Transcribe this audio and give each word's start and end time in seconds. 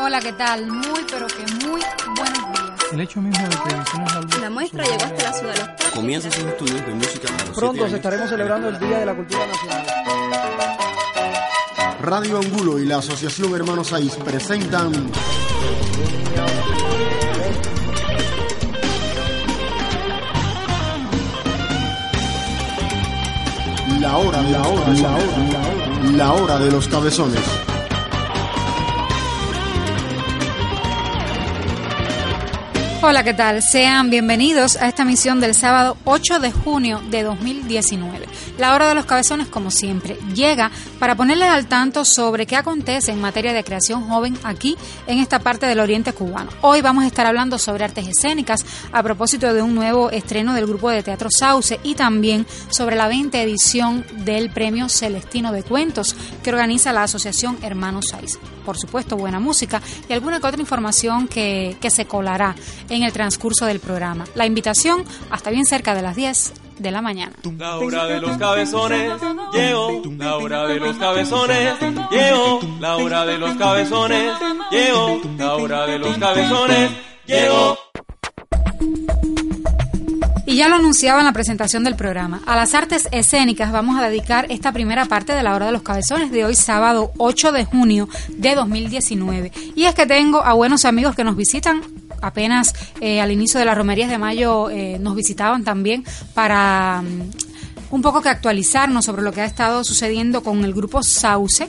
Hola, 0.00 0.20
¿qué 0.20 0.32
tal? 0.32 0.66
Muy, 0.66 1.04
pero 1.10 1.26
que 1.26 1.44
muy 1.66 1.80
buenos 2.16 2.38
días. 2.52 2.92
El 2.92 3.00
hecho 3.00 3.20
mismo 3.20 3.44
de 3.48 3.56
que 3.56 3.82
hicimos 3.82 4.12
algo. 4.14 4.38
La 4.40 4.50
muestra 4.50 4.84
llegó 4.84 5.04
hasta 5.04 5.22
la 5.24 5.32
ciudad 5.32 5.52
de 5.52 5.58
los 5.58 5.68
parques. 5.68 5.90
Comienza 5.90 6.30
sus 6.30 6.44
estudios 6.44 6.86
de 6.86 6.94
música 6.94 7.28
a 7.28 7.32
los 7.32 7.40
siete 7.42 7.52
Pronto 7.60 7.84
años. 7.84 7.94
estaremos 7.96 8.30
celebrando 8.30 8.68
el 8.68 8.78
Día 8.78 8.98
de 8.98 9.06
la 9.06 9.14
Cultura 9.14 9.46
Nacional. 9.46 9.86
Radio 12.00 12.38
Angulo 12.38 12.78
y 12.78 12.86
la 12.86 12.98
Asociación 12.98 13.54
Hermanos 13.54 13.88
Saiz 13.88 14.14
presentan 14.16 14.92
La 24.00 24.16
hora 24.16 24.42
la 24.42 24.62
hora, 24.62 24.88
la 24.92 25.16
hora, 25.16 26.12
la 26.12 26.32
hora 26.32 26.58
de 26.60 26.70
los 26.70 26.86
cabezones. 26.88 27.40
Hola, 33.00 33.22
¿qué 33.22 33.32
tal? 33.32 33.62
Sean 33.62 34.10
bienvenidos 34.10 34.74
a 34.74 34.88
esta 34.88 35.04
misión 35.04 35.40
del 35.40 35.54
sábado 35.54 35.96
8 36.04 36.40
de 36.40 36.50
junio 36.50 37.00
de 37.10 37.22
2019. 37.22 38.26
La 38.58 38.74
hora 38.74 38.88
de 38.88 38.96
los 38.96 39.04
cabezones, 39.04 39.46
como 39.46 39.70
siempre, 39.70 40.18
llega 40.34 40.72
para 40.98 41.14
ponerles 41.14 41.48
al 41.48 41.68
tanto 41.68 42.04
sobre 42.04 42.44
qué 42.44 42.56
acontece 42.56 43.12
en 43.12 43.20
materia 43.20 43.52
de 43.52 43.62
creación 43.62 44.02
joven 44.08 44.36
aquí 44.42 44.76
en 45.06 45.20
esta 45.20 45.38
parte 45.38 45.66
del 45.66 45.78
oriente 45.78 46.12
cubano. 46.12 46.50
Hoy 46.60 46.80
vamos 46.80 47.04
a 47.04 47.06
estar 47.06 47.24
hablando 47.24 47.56
sobre 47.56 47.84
artes 47.84 48.08
escénicas 48.08 48.66
a 48.90 49.00
propósito 49.00 49.54
de 49.54 49.62
un 49.62 49.76
nuevo 49.76 50.10
estreno 50.10 50.52
del 50.52 50.66
grupo 50.66 50.90
de 50.90 51.04
teatro 51.04 51.28
Sauce 51.30 51.78
y 51.84 51.94
también 51.94 52.48
sobre 52.68 52.96
la 52.96 53.06
20 53.06 53.40
edición 53.40 54.04
del 54.24 54.50
premio 54.50 54.88
Celestino 54.88 55.52
de 55.52 55.62
Cuentos 55.62 56.16
que 56.42 56.50
organiza 56.50 56.92
la 56.92 57.04
Asociación 57.04 57.58
Hermanos 57.62 58.06
Saiz. 58.10 58.40
Por 58.64 58.76
supuesto, 58.76 59.16
buena 59.16 59.38
música 59.38 59.80
y 60.08 60.12
alguna 60.12 60.40
que 60.40 60.46
otra 60.48 60.60
información 60.60 61.28
que, 61.28 61.76
que 61.80 61.90
se 61.90 62.06
colará 62.06 62.54
en 62.88 63.02
el 63.02 63.12
transcurso 63.12 63.66
del 63.66 63.80
programa. 63.80 64.24
La 64.34 64.46
invitación 64.46 65.04
hasta 65.30 65.50
bien 65.50 65.66
cerca 65.66 65.94
de 65.94 66.02
las 66.02 66.16
10 66.16 66.52
de 66.78 66.90
la 66.90 67.02
mañana. 67.02 67.32
La 67.56 67.78
hora 67.78 68.06
de 68.06 68.20
los 68.20 68.36
cabezones 68.36 69.12
llegó, 69.52 70.02
la 70.16 70.36
hora 70.36 70.66
de 70.66 70.78
los 70.78 70.96
cabezones 70.96 71.74
llegó, 72.10 72.60
la 72.80 72.96
hora 72.96 73.24
de 73.26 73.38
los 73.38 73.56
cabezones 73.56 74.32
llegó, 74.70 75.20
la 75.36 75.54
hora 75.54 75.86
de 75.86 75.98
los 75.98 76.16
cabezones 76.18 76.90
llegó. 77.26 77.78
Y 80.46 80.56
ya 80.56 80.68
lo 80.68 80.76
anunciaba 80.76 81.20
en 81.20 81.26
la 81.26 81.32
presentación 81.32 81.84
del 81.84 81.94
programa. 81.94 82.40
A 82.46 82.56
las 82.56 82.72
artes 82.72 83.06
escénicas 83.12 83.70
vamos 83.70 84.00
a 84.00 84.08
dedicar 84.08 84.46
esta 84.48 84.72
primera 84.72 85.04
parte 85.04 85.34
de 85.34 85.42
la 85.42 85.54
hora 85.54 85.66
de 85.66 85.72
los 85.72 85.82
cabezones 85.82 86.30
de 86.30 86.46
hoy 86.46 86.54
sábado 86.54 87.12
8 87.18 87.52
de 87.52 87.66
junio 87.66 88.08
de 88.30 88.54
2019. 88.54 89.52
Y 89.74 89.84
es 89.84 89.94
que 89.94 90.06
tengo 90.06 90.42
a 90.42 90.54
buenos 90.54 90.86
amigos 90.86 91.14
que 91.14 91.22
nos 91.22 91.36
visitan 91.36 91.82
apenas 92.20 92.74
eh, 93.00 93.20
al 93.20 93.32
inicio 93.32 93.58
de 93.58 93.66
las 93.66 93.76
romerías 93.76 94.10
de 94.10 94.18
mayo 94.18 94.70
eh, 94.70 94.98
nos 95.00 95.14
visitaban 95.14 95.64
también 95.64 96.04
para 96.34 97.02
mm, 97.02 97.30
un 97.90 98.02
poco 98.02 98.20
que 98.20 98.28
actualizarnos 98.28 99.04
sobre 99.04 99.22
lo 99.22 99.32
que 99.32 99.40
ha 99.40 99.46
estado 99.46 99.84
sucediendo 99.84 100.42
con 100.42 100.64
el 100.64 100.74
grupo 100.74 101.02
Sauce. 101.02 101.68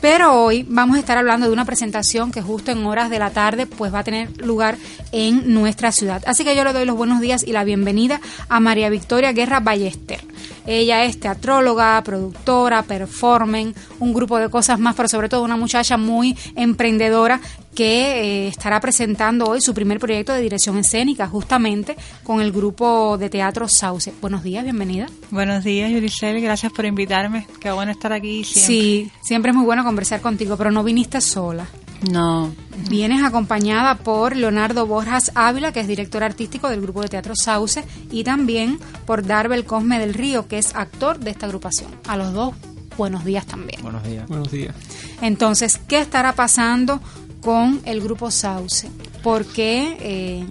Pero 0.00 0.44
hoy 0.44 0.64
vamos 0.68 0.96
a 0.96 1.00
estar 1.00 1.18
hablando 1.18 1.46
de 1.46 1.52
una 1.52 1.64
presentación 1.64 2.30
que 2.30 2.40
justo 2.40 2.70
en 2.70 2.86
horas 2.86 3.10
de 3.10 3.18
la 3.18 3.30
tarde 3.30 3.66
pues 3.66 3.92
va 3.92 4.00
a 4.00 4.04
tener 4.04 4.30
lugar 4.44 4.76
en 5.10 5.52
nuestra 5.52 5.90
ciudad. 5.90 6.22
Así 6.26 6.44
que 6.44 6.54
yo 6.54 6.62
le 6.62 6.72
doy 6.72 6.84
los 6.84 6.96
buenos 6.96 7.20
días 7.20 7.42
y 7.44 7.50
la 7.50 7.64
bienvenida 7.64 8.20
a 8.48 8.60
María 8.60 8.90
Victoria 8.90 9.32
Guerra 9.32 9.58
Ballester. 9.58 10.20
Ella 10.66 11.04
es 11.04 11.18
teatróloga, 11.18 12.00
productora, 12.04 12.84
performen, 12.84 13.74
un 13.98 14.14
grupo 14.14 14.38
de 14.38 14.48
cosas 14.48 14.78
más, 14.78 14.94
pero 14.94 15.08
sobre 15.08 15.28
todo 15.28 15.42
una 15.42 15.56
muchacha 15.56 15.96
muy 15.96 16.36
emprendedora 16.54 17.40
que 17.78 18.46
eh, 18.46 18.48
estará 18.48 18.80
presentando 18.80 19.44
hoy 19.44 19.60
su 19.60 19.72
primer 19.72 20.00
proyecto 20.00 20.32
de 20.32 20.40
dirección 20.40 20.78
escénica 20.78 21.28
justamente 21.28 21.96
con 22.24 22.40
el 22.40 22.50
grupo 22.50 23.16
de 23.18 23.30
teatro 23.30 23.68
Sauce. 23.68 24.12
Buenos 24.20 24.42
días, 24.42 24.64
bienvenida. 24.64 25.06
Buenos 25.30 25.62
días, 25.62 25.88
Yuricel. 25.88 26.40
Gracias 26.40 26.72
por 26.72 26.86
invitarme. 26.86 27.46
Qué 27.60 27.70
bueno 27.70 27.92
estar 27.92 28.12
aquí 28.12 28.42
siempre. 28.42 28.66
Sí, 28.66 29.12
siempre 29.22 29.52
es 29.52 29.56
muy 29.56 29.64
bueno 29.64 29.84
conversar 29.84 30.20
contigo, 30.20 30.56
pero 30.56 30.72
no 30.72 30.82
viniste 30.82 31.20
sola. 31.20 31.68
No. 32.10 32.52
Vienes 32.90 33.22
acompañada 33.22 33.94
por 33.94 34.34
Leonardo 34.34 34.84
Borjas 34.84 35.30
Ávila, 35.36 35.70
que 35.70 35.78
es 35.78 35.86
director 35.86 36.24
artístico 36.24 36.68
del 36.68 36.80
grupo 36.80 37.02
de 37.02 37.08
teatro 37.10 37.34
Sauce, 37.36 37.84
y 38.10 38.24
también 38.24 38.80
por 39.06 39.24
Darbel 39.24 39.64
Cosme 39.64 40.00
del 40.00 40.14
Río, 40.14 40.48
que 40.48 40.58
es 40.58 40.74
actor 40.74 41.20
de 41.20 41.30
esta 41.30 41.46
agrupación. 41.46 41.92
A 42.08 42.16
los 42.16 42.32
dos, 42.32 42.54
buenos 42.96 43.24
días 43.24 43.46
también. 43.46 43.80
Buenos 43.82 44.02
días. 44.02 44.26
Buenos 44.26 44.50
días. 44.50 44.74
Entonces, 45.22 45.80
¿qué 45.86 46.00
estará 46.00 46.32
pasando 46.32 47.00
con 47.40 47.80
el 47.84 48.00
grupo 48.00 48.30
Sauce? 48.30 48.88
¿Por 49.22 49.46
qué 49.46 49.96
eh, 50.00 50.44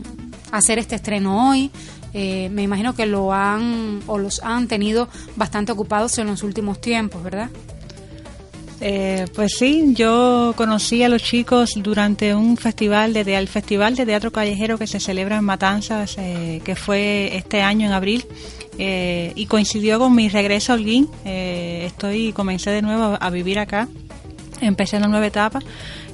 hacer 0.52 0.80
este 0.80 0.96
estreno 0.96 1.50
hoy? 1.50 1.72
Eh, 2.14 2.50
me 2.50 2.64
imagino 2.64 2.96
que 2.96 3.06
lo 3.06 3.34
han 3.34 4.02
o 4.08 4.18
los 4.18 4.42
han 4.42 4.68
tenido 4.68 5.08
bastante 5.36 5.72
ocupados 5.72 6.18
en 6.18 6.28
los 6.28 6.44
últimos 6.44 6.82
tiempos, 6.82 7.24
¿verdad? 7.24 7.50
Eh, 8.80 9.26
pues 9.34 9.54
sí, 9.58 9.94
yo 9.96 10.54
conocí 10.56 11.02
a 11.02 11.10
los 11.10 11.24
chicos 11.24 11.74
durante 11.78 12.36
un 12.36 12.58
festival 12.58 13.14
de, 13.14 13.36
el 13.36 13.48
festival 13.48 13.96
de 13.96 14.06
teatro 14.06 14.32
callejero 14.32 14.78
que 14.78 14.86
se 14.86 15.00
celebra 15.00 15.38
en 15.38 15.44
Matanzas, 15.44 16.16
eh, 16.20 16.62
que 16.64 16.76
fue 16.76 17.36
este 17.36 17.62
año 17.62 17.88
en 17.88 17.94
abril, 17.94 18.26
eh, 18.78 19.32
y 19.36 19.48
coincidió 19.48 19.98
con 19.98 20.14
mi 20.14 20.30
regreso 20.30 20.74
a 20.74 20.76
Holguín. 20.76 21.10
Eh, 21.26 21.86
estoy 21.88 22.34
comencé 22.34 22.70
de 22.70 22.84
nuevo 22.84 23.04
a, 23.04 23.16
a 23.16 23.30
vivir 23.32 23.58
acá, 23.58 23.88
empecé 24.62 24.98
una 24.98 25.08
nueva 25.08 25.26
etapa. 25.26 25.60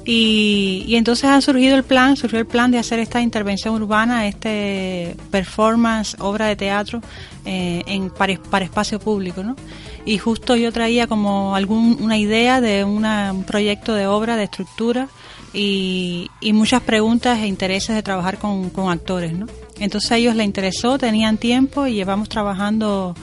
Y, 0.06 0.84
y 0.86 0.96
entonces 0.96 1.24
ha 1.24 1.40
surgido 1.40 1.76
el 1.76 1.82
plan, 1.82 2.16
surgió 2.16 2.38
el 2.38 2.46
plan 2.46 2.70
de 2.70 2.78
hacer 2.78 2.98
esta 2.98 3.22
intervención 3.22 3.74
urbana, 3.74 4.26
este 4.26 5.16
performance, 5.30 6.14
obra 6.18 6.46
de 6.46 6.56
teatro 6.56 7.00
eh, 7.46 7.82
en 7.86 8.10
para, 8.10 8.64
espacio 8.64 8.98
público, 8.98 9.42
¿no? 9.42 9.56
Y 10.04 10.18
justo 10.18 10.56
yo 10.56 10.72
traía 10.72 11.06
como 11.06 11.56
algún, 11.56 11.98
una 12.00 12.18
idea 12.18 12.60
de 12.60 12.84
una, 12.84 13.32
un 13.32 13.44
proyecto 13.44 13.94
de 13.94 14.06
obra, 14.06 14.36
de 14.36 14.44
estructura 14.44 15.08
y, 15.54 16.30
muchas 16.52 16.82
preguntas 16.82 17.38
e 17.38 17.46
intereses 17.46 17.94
de 17.94 18.02
trabajar 18.02 18.38
con, 18.38 18.70
actores, 18.88 19.32
¿no? 19.32 19.46
Entonces 19.78 20.12
a 20.12 20.16
ellos 20.16 20.36
les 20.36 20.46
interesó, 20.46 20.98
tenían 20.98 21.38
tiempo 21.38 21.86
y 21.86 21.94
llevamos 21.94 22.28
trabajando 22.28 23.14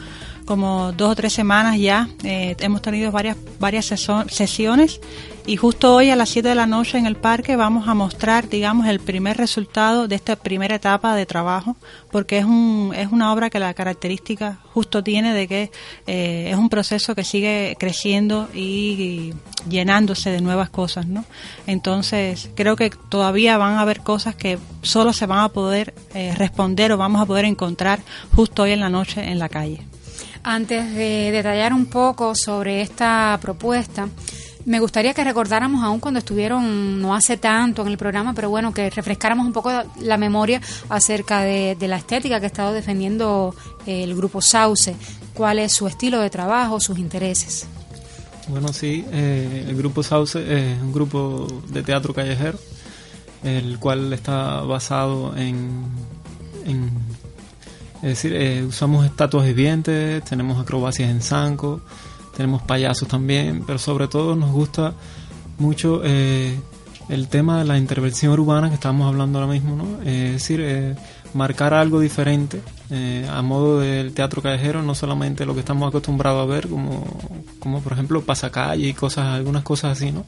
como 0.46 0.92
dos 0.92 1.12
o 1.12 1.16
tres 1.16 1.34
semanas 1.34 1.80
ya. 1.80 2.09
Eh, 2.24 2.56
hemos 2.59 2.81
tenido 2.81 3.12
varias, 3.12 3.38
varias 3.59 3.86
sesiones 3.86 5.00
y 5.46 5.57
justo 5.57 5.96
hoy 5.96 6.09
a 6.09 6.16
las 6.16 6.29
7 6.29 6.50
de 6.50 6.56
la 6.56 6.68
noche 6.68 6.97
en 6.97 7.06
el 7.06 7.16
parque 7.16 7.56
vamos 7.56 7.88
a 7.88 7.94
mostrar, 7.94 8.47
digamos, 8.47 8.88
el 8.88 9.00
primer 9.00 9.38
resultado 9.38 10.07
de 10.07 10.16
esta 10.16 10.35
primera 10.35 10.75
etapa 10.75 11.16
de 11.16 11.25
trabajo, 11.25 11.75
porque 12.12 12.38
es, 12.38 12.46
un, 12.46 12.94
es 12.96 13.12
una 13.12 13.34
obra 13.34 13.50
que 13.50 13.59
la 13.59 13.74
característica 13.74 14.59
justo 14.74 15.03
tiene 15.03 15.34
de 15.34 15.47
que 15.47 15.72
eh, 16.06 16.50
es 16.51 16.57
un 16.57 16.69
proceso 16.69 17.16
que 17.16 17.24
sigue 17.24 17.75
creciendo 17.80 18.50
y, 18.53 19.34
llenándose 19.68 20.30
de 20.30 20.42
nuevas 20.42 20.69
cosas, 20.69 21.07
¿no? 21.07 21.25
Entonces, 21.68 22.50
creo 22.56 22.75
que 22.75 22.89
todavía 22.89 23.57
van 23.57 23.74
a 23.74 23.81
haber 23.81 24.01
cosas 24.01 24.36
que 24.36 24.60
solo 24.81 25.13
se 25.13 25.25
van 25.25 25.39
a 25.39 25.50
poder 25.50 25.94
eh, 26.13 26.33
responder 26.38 26.92
o 26.92 26.98
vamos 26.98 27.21
a 27.21 27.25
poder 27.25 27.45
encontrar 27.45 28.00
justo 28.36 28.63
hoy 28.63 28.71
en 28.71 28.80
la 28.80 28.89
noche 28.89 29.24
en 29.24 29.39
la 29.39 29.50
calle. 29.50 29.81
Antes 30.44 30.95
de 30.95 31.31
detallar 31.31 31.74
un 31.74 31.86
poco 31.86 32.33
sobre 32.36 32.81
esta 32.81 33.38
propuesta, 33.42 34.10
me 34.66 34.80
gustaría 34.80 35.13
que 35.13 35.24
recordáramos 35.24 35.84
aún 35.84 36.00
cuando 36.00 36.19
estuvieron 36.19 37.02
no 37.02 37.16
hace 37.16 37.38
tanto 37.38 37.81
en 37.81 37.90
el 37.90 37.98
programa, 37.98 38.34
pero 38.34 38.50
bueno, 38.50 38.74
que 38.74 38.90
refrescáramos 38.90 39.46
un 39.46 39.54
poco 39.54 39.72
la 40.00 40.18
memoria 40.18 40.62
acerca 40.90 41.42
de, 41.42 41.75
la 41.81 41.98
estética 41.98 42.40
que 42.40 42.46
ha 42.46 42.48
estado 42.48 42.74
defendiendo 42.74 43.56
eh, 43.86 44.04
el 44.04 44.16
grupo 44.16 44.42
Sauce, 44.42 44.96
cuál 45.34 45.60
es 45.60 45.72
su 45.74 45.88
estilo 45.88 46.19
de 46.19 46.30
trabajo, 46.30 46.80
sus 46.80 46.98
intereses. 46.98 47.68
Bueno, 48.48 48.69
sí, 48.74 49.06
eh, 49.12 49.66
el 49.68 49.75
grupo 49.75 50.04
Sauce 50.04 50.40
es 50.40 50.81
un 50.81 50.92
grupo 50.92 51.48
de 51.69 51.84
teatro 51.84 52.13
callejero, 52.13 52.58
el 53.44 53.80
cual 53.80 54.13
está 54.13 54.62
basado 54.62 55.36
en, 55.38 55.86
en 56.66 56.90
es 58.02 58.10
decir, 58.10 58.34
eh, 58.34 58.63
usamos 58.63 59.06
estatuas 59.06 59.46
vivientes, 59.46 60.24
tenemos 60.25 60.60
acrobacias 60.60 61.12
en 61.12 61.22
zanco, 61.22 61.81
tenemos 62.36 62.62
payasos 62.62 63.07
también, 63.07 63.63
pero 63.66 63.80
sobre 63.80 64.07
todo 64.07 64.36
nos 64.36 64.51
gusta 64.51 64.94
mucho 65.57 66.01
eh, 66.04 66.60
el 67.10 67.28
tema 67.28 67.60
de 67.60 67.66
la 67.66 67.78
intervención 67.78 68.31
urbana 68.33 68.69
que 68.69 68.75
estamos 68.75 69.07
hablando 69.07 69.39
ahora 69.39 69.51
mismo, 69.51 69.75
¿no? 69.75 70.01
Eh, 70.04 70.28
es 70.28 70.33
decir, 70.33 70.62
eh, 70.62 70.95
marcar 71.33 71.74
algo 71.74 72.00
diferente 72.00 72.62
a 73.30 73.42
modo 73.42 73.80
del 73.80 74.13
teatro 74.13 74.42
callejero, 74.42 74.83
no 74.83 74.95
solamente 74.95 75.45
lo 75.45 75.54
que 75.54 75.62
estamos 75.62 75.88
acostumbrados 75.88 76.44
a 76.44 76.45
ver, 76.45 76.68
como, 76.68 77.06
como 77.60 77.80
por 77.80 77.94
ejemplo 77.94 78.22
pasacalle 78.22 78.86
y 78.86 78.94
cosas, 78.94 79.27
algunas 79.27 79.63
cosas 79.63 79.94
así, 79.98 80.12
¿no? 80.12 80.25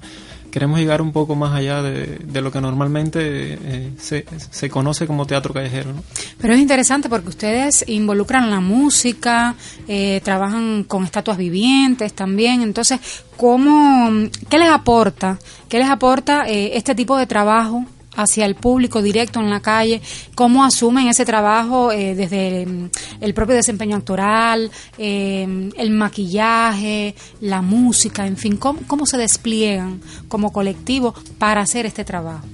Queremos 0.54 0.78
llegar 0.78 1.02
un 1.02 1.12
poco 1.12 1.34
más 1.34 1.52
allá 1.56 1.82
de, 1.82 2.42
lo 2.42 2.52
que 2.52 2.62
normalmente 2.62 3.58
eh, 3.60 3.90
se, 3.98 4.24
se 4.52 4.70
conoce 4.70 5.08
como 5.08 5.26
teatro 5.26 5.52
callejero, 5.52 5.94
¿no? 5.94 6.04
Pero 6.38 6.54
es 6.54 6.60
interesante 6.60 7.10
porque 7.10 7.30
ustedes 7.30 7.84
involucran 7.88 8.52
la 8.52 8.60
música, 8.60 9.56
eh, 9.88 10.22
trabajan 10.24 10.84
con 10.84 11.06
estatuas 11.06 11.40
vivientes 11.40 12.14
también. 12.14 12.62
Entonces, 12.62 13.00
¿cómo, 13.36 14.12
¿qué 14.48 14.60
les 14.60 14.70
aporta? 14.70 15.40
¿Qué 15.68 15.80
les 15.80 15.90
aporta 15.90 16.48
eh, 16.48 16.78
este 16.78 16.94
tipo 16.94 17.18
de 17.18 17.26
trabajo 17.26 17.88
hacia 18.16 18.46
el 18.46 18.56
público 18.56 19.02
directo 19.02 19.40
en 19.40 19.50
la 19.50 19.60
calle? 19.60 20.02
¿Cómo 20.36 20.64
asumen 20.64 21.08
ese 21.08 21.26
trabajo 21.26 21.92
eh, 21.92 22.16
desde 22.16 22.64
el, 22.64 22.92
el 23.22 23.34
propio 23.34 23.56
desempeño 23.56 23.98
actoral, 23.98 24.72
eh, 24.98 25.72
el 25.76 25.90
maquillaje, 25.92 27.16
la 27.42 27.62
música, 27.62 28.26
en 28.28 28.38
fin? 28.38 28.58
¿cómo, 28.58 28.82
¿Cómo 28.88 29.06
se 29.06 29.18
despliegan 29.18 30.02
como 30.28 30.52
colectivo 30.52 31.14
para 31.38 31.62
hacer 31.62 31.86
este 31.86 32.04
trabajo? 32.04 32.46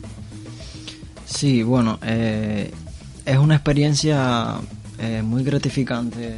Sí, 1.25 1.63
bueno, 1.63 1.99
eh, 2.01 2.71
es 3.25 3.37
una 3.37 3.55
experiencia 3.55 4.55
muy 5.23 5.45
gratificante 5.45 6.35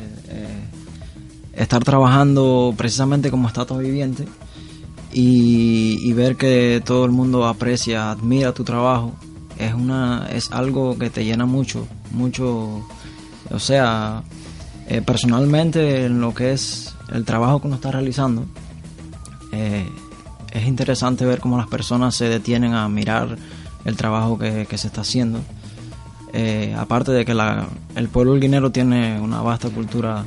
estar 1.55 1.83
trabajando 1.83 2.75
precisamente 2.77 3.31
como 3.31 3.47
estatua 3.47 3.79
viviente 3.79 4.25
y, 5.13 6.13
ver 6.13 6.35
que 6.37 6.81
todo 6.85 7.05
el 7.05 7.11
mundo 7.11 7.45
aprecia, 7.47 8.11
admira 8.11 8.53
tu 8.53 8.63
trabajo. 8.63 9.13
Es 9.57 9.73
una, 9.73 10.27
es 10.31 10.51
algo 10.51 10.97
que 10.97 11.09
te 11.09 11.23
llena 11.23 11.45
mucho, 11.45 11.87
mucho, 12.11 12.85
o 13.49 13.59
sea, 13.59 14.23
eh, 14.87 15.01
personalmente 15.01 16.05
en 16.05 16.19
lo 16.21 16.33
que 16.33 16.53
es 16.53 16.95
el 17.11 17.25
trabajo 17.25 17.61
que 17.61 17.67
uno 17.67 17.75
está 17.75 17.91
realizando, 17.91 18.45
eh, 19.51 19.87
es 20.51 20.67
interesante 20.67 21.25
ver 21.25 21.39
cómo 21.39 21.57
las 21.57 21.67
personas 21.67 22.15
se 22.15 22.27
detienen 22.27 22.73
a 22.73 22.87
mirar 22.89 23.37
el 23.85 23.95
trabajo 23.95 24.37
que, 24.37 24.65
se 24.77 24.87
está 24.87 25.01
haciendo. 25.01 25.39
Eh, 26.33 26.73
aparte 26.77 27.11
de 27.11 27.25
que 27.25 27.33
la- 27.33 27.67
el 27.95 28.07
pueblo 28.07 28.31
holguinero 28.31 28.71
tiene 28.71 29.19
una 29.19 29.41
vasta 29.41 29.69
cultura 29.69 30.25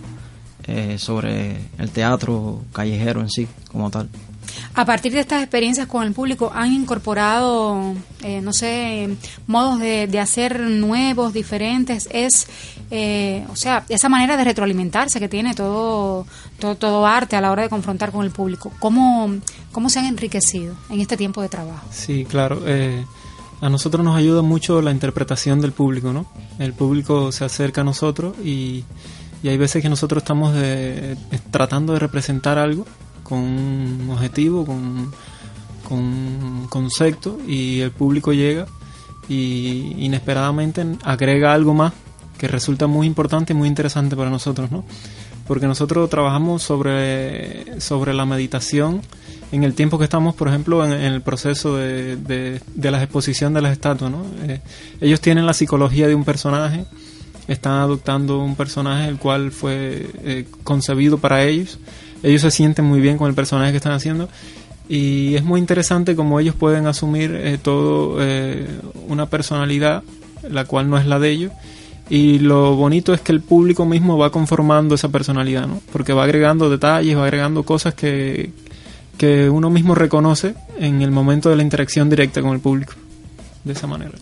sobre 0.97 1.59
el 1.77 1.91
teatro 1.91 2.63
callejero 2.73 3.21
en 3.21 3.29
sí, 3.29 3.47
como 3.71 3.91
tal. 3.91 4.09
A 4.75 4.85
partir 4.85 5.12
de 5.12 5.21
estas 5.21 5.41
experiencias 5.43 5.87
con 5.87 6.03
el 6.05 6.12
público, 6.12 6.51
¿han 6.55 6.73
incorporado, 6.73 7.95
eh, 8.23 8.41
no 8.41 8.53
sé, 8.53 9.09
modos 9.47 9.79
de, 9.81 10.19
hacer 10.21 10.61
nuevos, 10.61 11.33
diferentes? 11.33 12.09
Es, 12.12 12.47
eh, 12.91 13.45
o 13.51 13.56
sea, 13.56 13.85
esa 13.89 14.09
manera 14.09 14.37
de 14.37 14.45
retroalimentarse 14.45 15.21
que 15.21 15.29
tiene 15.29 15.55
todo, 15.55 16.27
todo, 16.59 16.75
todo 16.77 17.06
arte 17.06 17.37
a 17.37 17.41
la 17.41 17.51
hora 17.53 17.62
de 17.62 17.69
confrontar 17.69 18.11
con 18.11 18.25
el 18.25 18.31
público. 18.31 18.73
¿Cómo, 18.81 19.31
¿Cómo 19.73 19.89
se 19.91 20.01
han 20.01 20.06
enriquecido 20.06 20.75
en 20.91 21.01
este 21.01 21.17
tiempo 21.17 21.41
de 21.43 21.49
trabajo? 21.49 21.87
Sí, 21.91 22.25
claro. 22.25 22.61
eh, 22.67 23.05
a 23.61 23.69
nosotros 23.71 24.05
nos 24.05 24.17
ayuda 24.17 24.43
mucho 24.43 24.83
la 24.83 24.91
interpretación 24.91 25.61
del 25.61 25.73
público, 25.73 26.12
¿no? 26.12 26.27
El 26.59 26.73
público 26.75 27.33
se 27.33 27.45
acerca 27.45 27.81
a 27.81 27.85
nosotros 27.85 28.35
y, 28.45 28.85
y 29.43 29.49
hay 29.49 29.56
veces 29.56 29.81
que 29.83 29.89
nosotros 29.89 30.23
estamos 30.23 30.53
de- 30.55 31.12
eh, 31.12 31.17
tratando 31.51 31.93
de 31.95 31.99
representar 32.01 32.59
algo 32.59 32.85
con 33.25 33.38
un 33.41 34.09
objetivo, 34.12 34.65
con, 34.65 35.11
con 35.88 35.99
un 35.99 36.67
concepto 36.69 37.38
y 37.47 37.81
el 37.81 37.91
público 37.91 38.32
llega 38.32 38.67
y 39.29 39.97
inesperadamente 39.99 40.87
agrega 41.03 41.53
algo 41.53 41.75
más 41.75 41.93
que 42.38 42.49
resulta 42.49 42.87
muy 42.87 43.06
importante 43.06 43.53
y 43.53 43.56
muy 43.56 43.69
interesante 43.69 44.17
para 44.17 44.31
nosotros, 44.31 44.71
¿no? 44.71 44.85
Porque 45.47 45.67
nosotros 45.67 46.09
trabajamos 46.09 46.62
sobre, 46.62 47.81
sobre 47.81 48.15
la 48.15 48.25
meditación 48.25 49.03
en 49.53 49.62
el 49.62 49.75
tiempo 49.75 49.99
que 49.99 50.05
estamos, 50.05 50.35
por 50.35 50.49
ejemplo, 50.49 50.85
en, 50.85 50.93
en 50.93 51.12
el 51.12 51.23
proceso 51.23 51.77
de, 51.77 52.17
de, 52.17 52.61
de 52.75 52.91
la 52.91 53.03
exposición 53.03 53.55
de 53.55 53.62
las 53.62 53.73
estatuas, 53.73 54.11
¿no? 54.11 54.25
Eh, 54.43 54.61
ellos 55.00 55.20
tienen 55.20 55.47
la 55.47 55.53
psicología 55.53 56.09
de 56.09 56.15
un 56.15 56.25
personaje, 56.25 56.87
están 57.47 57.75
adoptando 57.75 58.38
un 58.38 58.56
personaje 58.56 59.09
el 59.09 59.19
cual 59.19 59.53
fue 59.53 60.11
eh, 60.25 60.47
concebido 60.65 61.19
para 61.19 61.44
ellos. 61.44 61.79
Ellos 62.25 62.43
se 62.43 62.50
sienten 62.50 62.85
muy 62.85 63.00
bien 63.00 63.19
con 63.19 63.29
el 63.29 63.35
personaje 63.35 63.71
que 63.71 63.76
están 63.76 63.93
haciendo 63.93 64.29
y 64.88 65.35
es 65.37 65.44
muy 65.44 65.61
interesante 65.61 66.17
como 66.17 66.41
ellos 66.41 66.55
pueden 66.56 66.87
asumir 66.87 67.35
eh, 67.35 67.59
todo 67.62 68.17
eh, 68.21 68.67
una 69.09 69.26
personalidad 69.26 70.03
la 70.50 70.65
cual 70.65 70.91
no 70.91 70.99
es 70.99 71.06
la 71.06 71.19
de 71.19 71.31
ellos 71.31 71.53
y 72.11 72.38
lo 72.38 72.76
bonito 72.76 73.15
es 73.15 73.21
que 73.21 73.32
el 73.32 73.41
público 73.41 73.87
mismo 73.87 74.19
va 74.19 74.31
conformando 74.31 74.94
esa 74.94 75.09
personalidad, 75.09 75.67
¿no? 75.67 75.81
Porque 75.91 76.12
va 76.12 76.25
agregando 76.25 76.69
detalles, 76.69 77.17
va 77.17 77.25
agregando 77.25 77.62
cosas 77.62 77.94
que, 77.94 78.53
que 79.17 79.49
uno 79.49 79.70
mismo 79.70 79.94
reconoce 79.94 80.55
en 80.79 81.00
el 81.00 81.11
momento 81.11 81.49
de 81.49 81.56
la 81.56 81.62
interacción 81.62 82.11
directa 82.11 82.43
con 82.43 82.53
el 82.53 82.61
público. 82.61 82.93
De 83.65 83.73
esa 83.73 83.87
manera. 83.87 84.12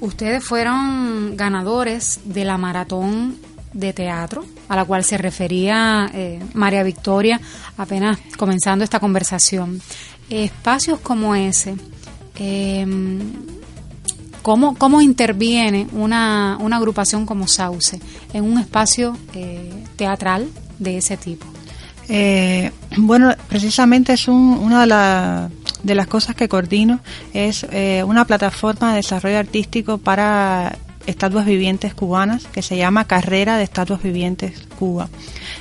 Ustedes 0.00 0.42
fueron 0.42 1.36
ganadores 1.36 2.20
de 2.24 2.44
la 2.44 2.58
maratón 2.58 3.36
de 3.74 3.92
teatro 3.92 4.44
a 4.68 4.76
la 4.76 4.84
cual 4.86 5.04
se 5.04 5.18
refería 5.18 6.10
eh, 6.14 6.40
María 6.54 6.82
Victoria 6.82 7.38
apenas 7.76 8.18
comenzando 8.38 8.82
esta 8.84 9.00
conversación. 9.00 9.82
Espacios 10.30 11.00
como 11.00 11.34
ese, 11.34 11.74
eh, 12.36 12.86
¿cómo, 14.42 14.76
¿cómo 14.76 15.00
interviene 15.00 15.86
una, 15.92 16.56
una 16.60 16.76
agrupación 16.76 17.26
como 17.26 17.46
Sauce 17.46 18.00
en 18.32 18.44
un 18.44 18.58
espacio 18.58 19.16
eh, 19.34 19.70
teatral 19.96 20.48
de 20.78 20.98
ese 20.98 21.16
tipo? 21.16 21.46
Eh, 22.08 22.70
bueno, 22.96 23.34
precisamente 23.48 24.12
es 24.12 24.28
un- 24.28 24.58
una 24.62 24.82
de, 24.82 24.86
la- 24.86 25.50
de 25.82 25.94
las 25.94 26.06
cosas 26.06 26.34
que 26.36 26.48
coordino, 26.48 27.00
es 27.32 27.66
una 28.06 28.24
plataforma 28.26 28.90
de 28.90 28.96
desarrollo 28.96 29.38
artístico 29.38 29.98
para 29.98 30.76
estatuas 31.06 31.46
vivientes 31.46 31.94
cubanas 31.94 32.44
que 32.46 32.62
se 32.62 32.76
llama 32.76 33.04
Carrera 33.06 33.56
de 33.56 33.64
Estatuas 33.64 34.02
Vivientes 34.02 34.66
Cuba. 34.78 35.08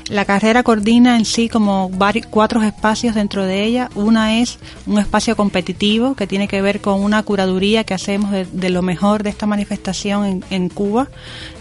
La 0.09 0.25
carrera 0.25 0.63
coordina 0.63 1.15
en 1.17 1.25
sí 1.25 1.49
como 1.49 1.89
vari- 1.91 2.25
cuatro 2.29 2.61
espacios 2.63 3.15
dentro 3.15 3.43
de 3.45 3.63
ella. 3.63 3.89
Una 3.95 4.39
es 4.39 4.57
un 4.85 4.97
espacio 4.99 5.35
competitivo 5.35 6.15
que 6.15 6.27
tiene 6.27 6.47
que 6.47 6.61
ver 6.61 6.81
con 6.81 7.01
una 7.01 7.21
curaduría 7.23 7.83
que 7.83 7.93
hacemos 7.93 8.31
de, 8.31 8.69
lo 8.69 8.81
mejor 8.81 9.23
de 9.23 9.29
esta 9.29 9.45
manifestación 9.45 10.43
en, 10.49 10.69
Cuba 10.69 11.09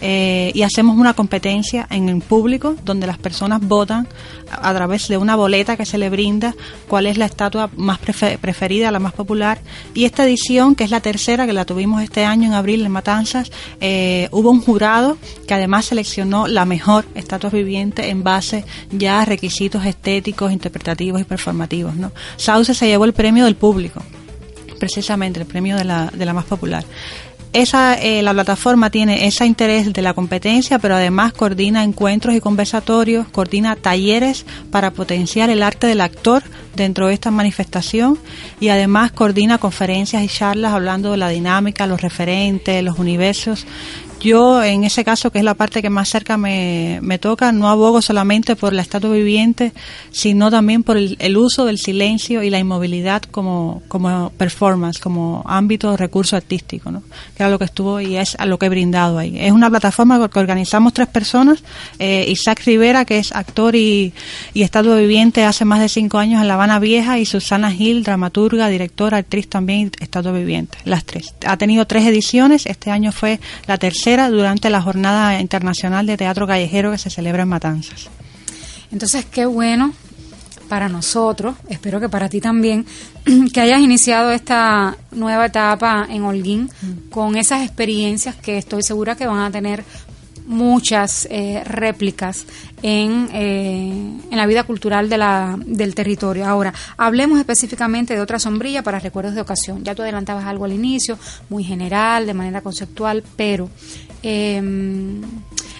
eh, 0.00 0.50
y 0.54 0.62
hacemos 0.62 0.96
una 0.96 1.14
competencia 1.14 1.86
en 1.90 2.08
el 2.08 2.20
público 2.22 2.76
donde 2.84 3.06
las 3.06 3.18
personas 3.18 3.60
votan 3.60 4.08
a, 4.50 4.72
través 4.74 5.08
de 5.08 5.16
una 5.18 5.36
boleta 5.36 5.76
que 5.76 5.84
se 5.84 5.98
le 5.98 6.08
brinda 6.08 6.54
cuál 6.88 7.06
es 7.06 7.18
la 7.18 7.26
estatua 7.26 7.68
más 7.76 8.00
prefe- 8.00 8.38
preferida, 8.38 8.90
la 8.90 8.98
más 8.98 9.12
popular. 9.12 9.60
Y 9.94 10.04
esta 10.04 10.24
edición, 10.24 10.74
que 10.74 10.84
es 10.84 10.90
la 10.90 11.00
tercera, 11.00 11.46
que 11.46 11.52
la 11.52 11.64
tuvimos 11.64 12.02
este 12.02 12.24
año 12.24 12.46
en 12.48 12.54
abril 12.54 12.84
en 12.86 12.92
Matanzas, 12.92 13.50
eh, 13.80 14.28
hubo 14.30 14.50
un 14.50 14.60
jurado 14.60 15.16
que 15.46 15.54
además 15.54 15.86
seleccionó 15.86 16.46
la 16.46 16.64
mejor 16.64 17.04
estatua 17.14 17.50
viviente 17.50 18.10
en 18.10 18.22
base 18.22 18.64
ya 18.90 19.22
a 19.22 19.24
requisitos 19.24 19.84
estéticos, 19.84 20.52
interpretativos 20.52 21.20
y 21.20 21.24
performativos. 21.24 21.96
¿no? 21.96 22.12
Sauce 22.36 22.74
se 22.74 22.86
llevó 22.86 23.04
el 23.04 23.12
premio 23.12 23.44
del 23.44 23.56
público, 23.56 24.02
precisamente 24.78 25.40
el 25.40 25.46
premio 25.46 25.76
de 25.76 25.84
la, 25.84 26.10
de 26.12 26.24
la 26.24 26.32
más 26.32 26.44
popular. 26.44 26.84
Esa, 27.52 28.00
eh, 28.00 28.22
la 28.22 28.32
plataforma 28.32 28.88
tiene 28.88 29.26
ese 29.26 29.44
interés 29.44 29.92
de 29.92 30.00
la 30.00 30.14
competencia, 30.14 30.78
pero 30.78 30.94
además 30.96 31.34
coordina 31.34 31.84
encuentros 31.84 32.34
y 32.34 32.40
conversatorios, 32.40 33.28
coordina 33.28 33.76
talleres 33.76 34.46
para 34.70 34.90
potenciar 34.90 35.50
el 35.50 35.62
arte 35.62 35.86
del 35.86 36.00
actor 36.00 36.42
dentro 36.74 37.08
de 37.08 37.14
esta 37.14 37.30
manifestación 37.30 38.18
y 38.58 38.68
además 38.68 39.12
coordina 39.12 39.58
conferencias 39.58 40.22
y 40.22 40.28
charlas 40.28 40.72
hablando 40.72 41.10
de 41.10 41.18
la 41.18 41.28
dinámica, 41.28 41.86
los 41.86 42.00
referentes, 42.00 42.82
los 42.82 42.98
universos. 42.98 43.66
Yo, 44.22 44.62
en 44.62 44.84
ese 44.84 45.04
caso, 45.04 45.32
que 45.32 45.38
es 45.38 45.44
la 45.44 45.54
parte 45.54 45.82
que 45.82 45.90
más 45.90 46.08
cerca 46.08 46.36
me, 46.36 47.00
me 47.02 47.18
toca, 47.18 47.50
no 47.50 47.68
abogo 47.68 48.00
solamente 48.00 48.54
por 48.54 48.72
la 48.72 48.82
estatua 48.82 49.10
viviente, 49.10 49.72
sino 50.12 50.48
también 50.48 50.84
por 50.84 50.96
el, 50.96 51.16
el 51.18 51.36
uso 51.36 51.64
del 51.64 51.76
silencio 51.78 52.44
y 52.44 52.48
la 52.48 52.60
inmovilidad 52.60 53.22
como, 53.22 53.82
como 53.88 54.30
performance, 54.30 55.00
como 55.00 55.42
ámbito, 55.44 55.96
recurso 55.96 56.36
artístico, 56.36 56.92
¿no? 56.92 57.02
que 57.36 57.42
era 57.42 57.50
lo 57.50 57.58
que 57.58 57.64
estuvo 57.64 58.00
y 58.00 58.16
es 58.16 58.36
a 58.38 58.46
lo 58.46 58.60
que 58.60 58.66
he 58.66 58.68
brindado 58.68 59.18
ahí. 59.18 59.36
Es 59.40 59.50
una 59.50 59.68
plataforma 59.68 60.28
que 60.28 60.38
organizamos 60.38 60.92
tres 60.92 61.08
personas, 61.08 61.64
eh, 61.98 62.24
Isaac 62.28 62.62
Rivera, 62.64 63.04
que 63.04 63.18
es 63.18 63.32
actor 63.32 63.74
y, 63.74 64.12
y 64.54 64.62
estatua 64.62 64.94
viviente 64.94 65.42
hace 65.42 65.64
más 65.64 65.80
de 65.80 65.88
cinco 65.88 66.18
años 66.18 66.40
en 66.40 66.46
La 66.46 66.54
Habana 66.54 66.78
Vieja, 66.78 67.18
y 67.18 67.26
Susana 67.26 67.72
Gil, 67.72 68.04
dramaturga, 68.04 68.68
directora, 68.68 69.18
actriz 69.18 69.48
también, 69.48 69.90
estatua 69.98 70.30
viviente, 70.30 70.78
las 70.84 71.04
tres. 71.04 71.34
Ha 71.44 71.56
tenido 71.56 71.86
tres 71.88 72.06
ediciones, 72.06 72.66
este 72.66 72.92
año 72.92 73.10
fue 73.10 73.40
la 73.66 73.78
tercera 73.78 74.11
durante 74.12 74.68
la 74.68 74.82
Jornada 74.82 75.40
Internacional 75.40 76.06
de 76.06 76.18
Teatro 76.18 76.46
Callejero 76.46 76.92
que 76.92 76.98
se 76.98 77.08
celebra 77.08 77.44
en 77.44 77.48
Matanzas. 77.48 78.10
Entonces, 78.90 79.24
qué 79.24 79.46
bueno 79.46 79.92
para 80.68 80.88
nosotros, 80.88 81.56
espero 81.68 81.98
que 81.98 82.08
para 82.08 82.28
ti 82.28 82.40
también, 82.40 82.86
que 83.52 83.60
hayas 83.60 83.80
iniciado 83.80 84.30
esta 84.30 84.96
nueva 85.10 85.46
etapa 85.46 86.06
en 86.08 86.24
Holguín 86.24 86.70
con 87.10 87.36
esas 87.36 87.62
experiencias 87.62 88.36
que 88.36 88.58
estoy 88.58 88.82
segura 88.82 89.16
que 89.16 89.26
van 89.26 89.40
a 89.40 89.50
tener 89.50 89.82
muchas 90.46 91.26
eh, 91.30 91.62
réplicas 91.64 92.46
en, 92.82 93.28
eh, 93.32 94.18
en, 94.30 94.36
la 94.36 94.46
vida 94.46 94.64
cultural 94.64 95.08
de 95.08 95.18
la, 95.18 95.58
del 95.64 95.94
territorio. 95.94 96.46
Ahora, 96.46 96.72
hablemos 96.96 97.38
específicamente 97.38 98.14
de 98.14 98.20
otra 98.20 98.38
sombrilla 98.38 98.82
para 98.82 98.98
recuerdos 98.98 99.34
de 99.34 99.40
ocasión. 99.40 99.84
Ya 99.84 99.94
tú 99.94 100.02
adelantabas 100.02 100.44
algo 100.46 100.64
al 100.64 100.72
inicio, 100.72 101.18
muy 101.48 101.64
general, 101.64 102.26
de 102.26 102.34
manera 102.34 102.60
conceptual, 102.60 103.22
pero 103.36 103.70
eh, 104.22 105.20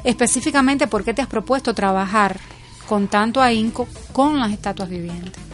específicamente, 0.05 0.87
¿por 0.87 1.05
qué 1.05 1.15
te 1.15 1.23
has 1.23 1.29
propuesto 1.29 1.75
trabajar 1.75 2.39
con 2.89 3.09
tanto 3.09 3.41
ahínco 3.41 3.89
con 4.13 4.39
las 4.39 4.53
estatuas 4.53 4.89
vivientes? 4.89 5.52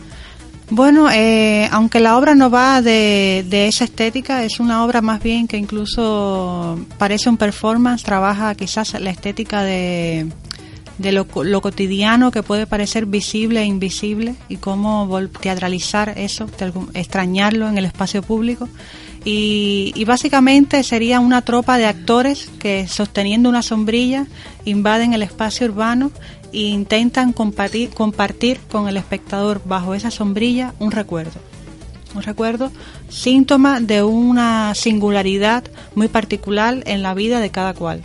Bueno, 0.71 1.11
eh, 1.11 1.67
aunque 1.73 1.99
la 1.99 2.19
obra 2.19 2.35
no 2.35 2.51
va 2.51 2.83
de, 2.83 3.45
de, 3.49 3.69
esa 3.69 3.85
estética, 3.85 4.45
es 4.45 4.61
una 4.61 4.85
obra 4.85 5.01
más 5.01 5.23
bien 5.23 5.49
que 5.49 5.57
incluso 5.57 6.79
parece 6.99 7.31
un 7.31 7.39
performance, 7.39 8.03
trabaja 8.03 8.55
quizás 8.55 9.01
la 9.01 9.09
estética 9.09 9.63
de, 9.63 10.27
de 10.99 11.13
lo, 11.13 11.27
lo, 11.43 11.61
cotidiano 11.63 12.31
que 12.31 12.43
puede 12.43 12.67
parecer 12.67 13.07
visible 13.07 13.63
e 13.63 13.65
invisible 13.65 14.35
y 14.51 14.57
cómo 14.57 15.09
teatralizar 15.41 16.15
eso, 16.19 16.47
extrañarlo 16.93 17.67
en 17.67 17.79
el 17.79 17.87
espacio 17.87 18.23
público. 18.23 18.69
Y, 19.25 19.93
y, 19.97 20.05
básicamente 20.05 20.83
sería 20.83 21.19
una 21.19 21.43
tropa 21.43 21.77
de 21.77 21.87
actores 21.87 22.51
que 22.59 22.87
sosteniendo 22.87 23.49
una 23.49 23.63
sombrilla 23.63 24.27
invaden 24.65 25.13
el 25.13 25.23
espacio 25.23 25.67
urbano 25.67 26.13
e 26.53 26.59
intentan 26.59 27.33
compartir, 27.33 27.91
compartir 27.91 28.61
con 28.71 28.89
el 28.89 28.97
espectador 28.97 29.61
bajo 29.65 29.95
esa 29.95 30.11
sombrilla 30.11 30.75
un 30.79 30.91
recuerdo. 30.91 31.41
Un 32.15 32.23
recuerdo 32.23 32.73
síntoma 33.09 33.81
de 33.81 34.03
una 34.03 34.75
singularidad 34.75 35.65
muy 35.95 36.09
particular 36.09 36.83
en 36.87 37.03
la 37.03 37.15
vida 37.15 37.41
de 37.41 37.51
cada 37.51 37.75
cual. 37.75 38.03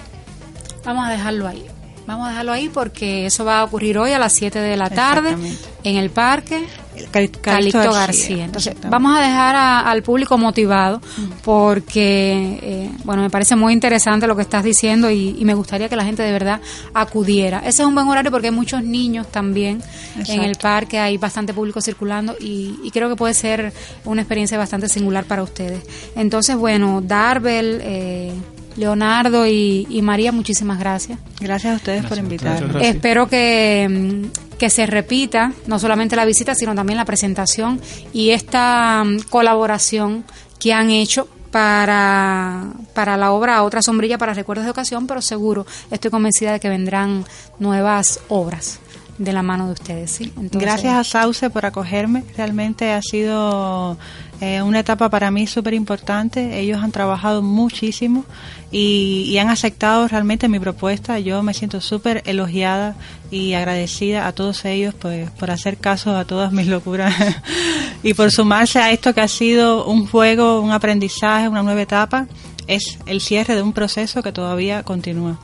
Vamos 0.83 1.07
a 1.07 1.11
dejarlo 1.11 1.47
ahí. 1.47 1.65
Vamos 2.05 2.27
a 2.27 2.31
dejarlo 2.31 2.51
ahí 2.51 2.69
porque 2.69 3.25
eso 3.25 3.45
va 3.45 3.61
a 3.61 3.63
ocurrir 3.63 3.97
hoy 3.97 4.11
a 4.11 4.19
las 4.19 4.33
7 4.33 4.59
de 4.59 4.75
la 4.75 4.89
tarde 4.89 5.37
en 5.83 5.95
el 5.95 6.09
parque 6.09 6.65
Calixto, 7.11 7.39
Calixto 7.41 7.79
García. 7.79 7.99
García. 7.99 8.45
Entonces, 8.45 8.75
vamos 8.89 9.17
a 9.17 9.21
dejar 9.21 9.55
a, 9.55 9.79
al 9.81 10.03
público 10.03 10.37
motivado 10.37 11.01
porque, 11.43 12.59
eh, 12.61 12.89
bueno, 13.03 13.21
me 13.21 13.29
parece 13.29 13.55
muy 13.55 13.73
interesante 13.73 14.27
lo 14.27 14.35
que 14.35 14.41
estás 14.43 14.63
diciendo 14.63 15.09
y, 15.09 15.35
y, 15.37 15.45
me 15.45 15.53
gustaría 15.53 15.89
que 15.89 15.95
la 15.95 16.05
gente 16.05 16.23
de 16.23 16.31
verdad 16.31 16.61
acudiera. 16.93 17.59
Ese 17.59 17.81
es 17.81 17.87
un 17.87 17.95
buen 17.95 18.07
horario 18.07 18.31
porque 18.31 18.47
hay 18.47 18.53
muchos 18.53 18.83
niños 18.83 19.27
también 19.27 19.81
Exacto. 20.17 20.33
en 20.33 20.41
el 20.41 20.55
parque, 20.55 20.99
hay 20.99 21.17
bastante 21.17 21.53
público 21.53 21.81
circulando 21.81 22.35
y, 22.39 22.79
y, 22.83 22.91
creo 22.91 23.09
que 23.09 23.15
puede 23.15 23.33
ser 23.33 23.73
una 24.05 24.21
experiencia 24.21 24.57
bastante 24.57 24.89
singular 24.89 25.25
para 25.25 25.43
ustedes. 25.43 25.83
Entonces, 26.15 26.55
bueno, 26.55 27.01
Darbel, 27.01 27.79
eh, 27.81 28.33
Leonardo 28.77 29.45
y, 29.45 29.87
y, 29.89 30.01
María, 30.01 30.31
muchísimas 30.31 30.79
gracias. 30.79 31.19
Gracias 31.39 31.73
a 31.73 31.75
ustedes 31.75 32.01
gracias, 32.01 32.09
por 32.09 32.17
invitarme. 32.17 32.87
Espero 32.87 33.27
que, 33.27 34.29
que, 34.57 34.69
se 34.69 34.85
repita 34.85 35.51
no 35.67 35.79
solamente 35.79 36.15
la 36.15 36.25
visita, 36.25 36.55
sino 36.55 36.73
también 36.73 36.97
la 36.97 37.05
presentación 37.05 37.79
y 38.13 38.31
esta 38.31 39.03
um, 39.05 39.19
colaboración 39.29 40.23
que 40.59 40.73
han 40.73 40.89
hecho 40.89 41.27
para, 41.51 42.73
para 42.95 43.15
la 43.15 43.31
obra 43.31 43.61
Otra 43.61 43.83
Sombrilla 43.83 44.17
para 44.17 44.33
Recuerdos 44.33 44.65
de 44.65 44.71
Ocasión, 44.71 45.05
pero 45.05 45.21
seguro 45.21 45.67
estoy 45.91 46.09
convencida 46.09 46.51
de 46.51 46.59
que 46.59 46.67
vendrán 46.69 47.25
nuevas 47.59 48.21
obras 48.27 48.79
de 49.17 49.33
la 49.33 49.43
mano 49.43 49.67
de 49.67 49.73
ustedes. 49.73 50.11
¿sí? 50.11 50.33
Entonces, 50.35 50.61
Gracias 50.61 50.93
a 50.93 51.03
Sauce 51.03 51.49
por 51.49 51.65
acogerme. 51.65 52.23
Realmente 52.35 52.91
ha 52.91 53.01
sido 53.01 53.97
eh, 54.41 54.61
una 54.61 54.79
etapa 54.79 55.09
para 55.09 55.31
mí 55.31 55.47
súper 55.47 55.73
importante. 55.73 56.59
Ellos 56.59 56.81
han 56.81 56.91
trabajado 56.91 57.41
muchísimo 57.41 58.25
y, 58.71 59.25
y, 59.27 59.37
han 59.37 59.49
aceptado 59.49 60.07
realmente 60.07 60.47
mi 60.47 60.59
propuesta. 60.59 61.19
Yo 61.19 61.43
me 61.43 61.53
siento 61.53 61.79
súper 61.81 62.23
elogiada 62.25 62.95
y 63.31 63.53
agradecida 63.53 64.27
a 64.27 64.33
todos 64.33 64.65
ellos 64.65 64.93
pues, 64.95 65.29
por 65.31 65.51
hacer 65.51 65.77
caso 65.77 66.15
a 66.15 66.25
todas 66.25 66.51
mis 66.51 66.67
locuras 66.67 67.13
y 68.03 68.13
por 68.13 68.31
sumarse 68.31 68.79
a 68.79 68.91
esto 68.91 69.13
que 69.13 69.21
ha 69.21 69.27
sido 69.27 69.85
un 69.85 70.07
juego, 70.07 70.59
un 70.59 70.71
aprendizaje, 70.71 71.47
una 71.47 71.63
nueva 71.63 71.81
etapa. 71.81 72.27
Es 72.67 72.97
el 73.05 73.21
cierre 73.21 73.55
de 73.55 73.61
un 73.61 73.73
proceso 73.73 74.23
que 74.23 74.31
todavía 74.31 74.83
continúa. 74.83 75.37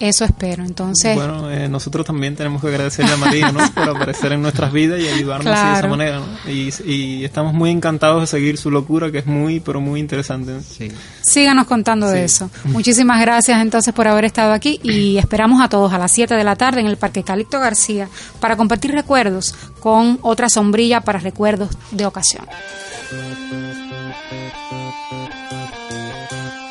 Eso 0.00 0.24
espero. 0.24 0.64
Entonces. 0.64 1.14
Bueno, 1.14 1.50
eh, 1.50 1.68
nosotros 1.68 2.06
también 2.06 2.36
tenemos 2.36 2.60
que 2.60 2.68
agradecerle 2.68 3.12
a 3.12 3.16
María 3.16 3.52
¿no? 3.52 3.60
por 3.72 3.88
aparecer 3.90 4.32
en 4.32 4.42
nuestras 4.42 4.72
vidas 4.72 5.00
y 5.00 5.08
ayudarnos 5.08 5.46
claro. 5.46 5.70
de 5.70 5.78
esa 5.78 5.88
manera. 5.88 6.18
¿no? 6.18 6.50
Y, 6.50 6.72
y, 6.84 7.24
estamos 7.24 7.54
muy 7.54 7.70
encantados 7.70 8.20
de 8.20 8.26
seguir 8.26 8.58
su 8.58 8.70
locura, 8.70 9.10
que 9.10 9.18
es 9.18 9.26
muy, 9.26 9.60
pero 9.60 9.80
muy 9.80 10.00
interesante. 10.00 10.60
Sí. 10.60 10.90
Síganos 11.22 11.66
contando 11.66 12.08
sí. 12.08 12.14
de 12.14 12.24
eso. 12.24 12.50
Muchísimas 12.64 13.20
gracias 13.20 13.60
entonces 13.60 13.94
por 13.94 14.08
haber 14.08 14.24
estado 14.24 14.52
aquí 14.52 14.80
y 14.82 15.16
esperamos 15.18 15.62
a 15.62 15.68
todos 15.68 15.92
a 15.92 15.98
las 15.98 16.12
7 16.12 16.34
de 16.34 16.44
la 16.44 16.56
tarde 16.56 16.80
en 16.80 16.86
el 16.86 16.96
Parque 16.96 17.22
Calixto 17.22 17.60
García 17.60 18.08
para 18.40 18.56
compartir 18.56 18.92
recuerdos 18.92 19.54
con 19.80 20.18
otra 20.22 20.48
sombrilla 20.48 21.00
para 21.00 21.18
recuerdos 21.18 21.70
de 21.90 22.06
ocasión. 22.06 22.44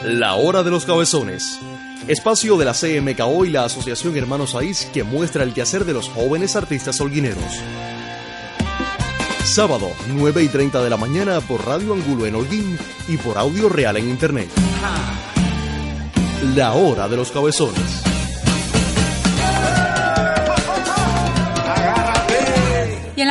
La 0.03 0.35
hora 0.35 0.61
de 0.61 0.69
los 0.69 0.85
cabezones 0.85 1.59
espacio 2.07 2.57
de 2.57 2.65
la 2.65 2.73
CMKO 2.73 3.45
y 3.45 3.49
la 3.49 3.65
Asociación 3.65 4.15
Hermanos 4.15 4.55
Aiz 4.55 4.85
que 4.93 5.03
muestra 5.03 5.43
el 5.43 5.53
quehacer 5.53 5.85
de 5.85 5.93
los 5.93 6.09
jóvenes 6.09 6.55
artistas 6.55 6.99
holguineros. 7.01 7.43
Sábado, 9.43 9.91
9 10.07 10.43
y 10.43 10.47
30 10.47 10.83
de 10.83 10.89
la 10.89 10.97
mañana 10.97 11.39
por 11.41 11.65
Radio 11.65 11.93
Angulo 11.93 12.25
en 12.25 12.35
Holguín 12.35 12.77
y 13.07 13.17
por 13.17 13.37
Audio 13.37 13.69
Real 13.69 13.97
en 13.97 14.09
Internet. 14.09 14.49
La 16.55 16.73
hora 16.73 17.07
de 17.07 17.17
los 17.17 17.31
cabezones. 17.31 18.14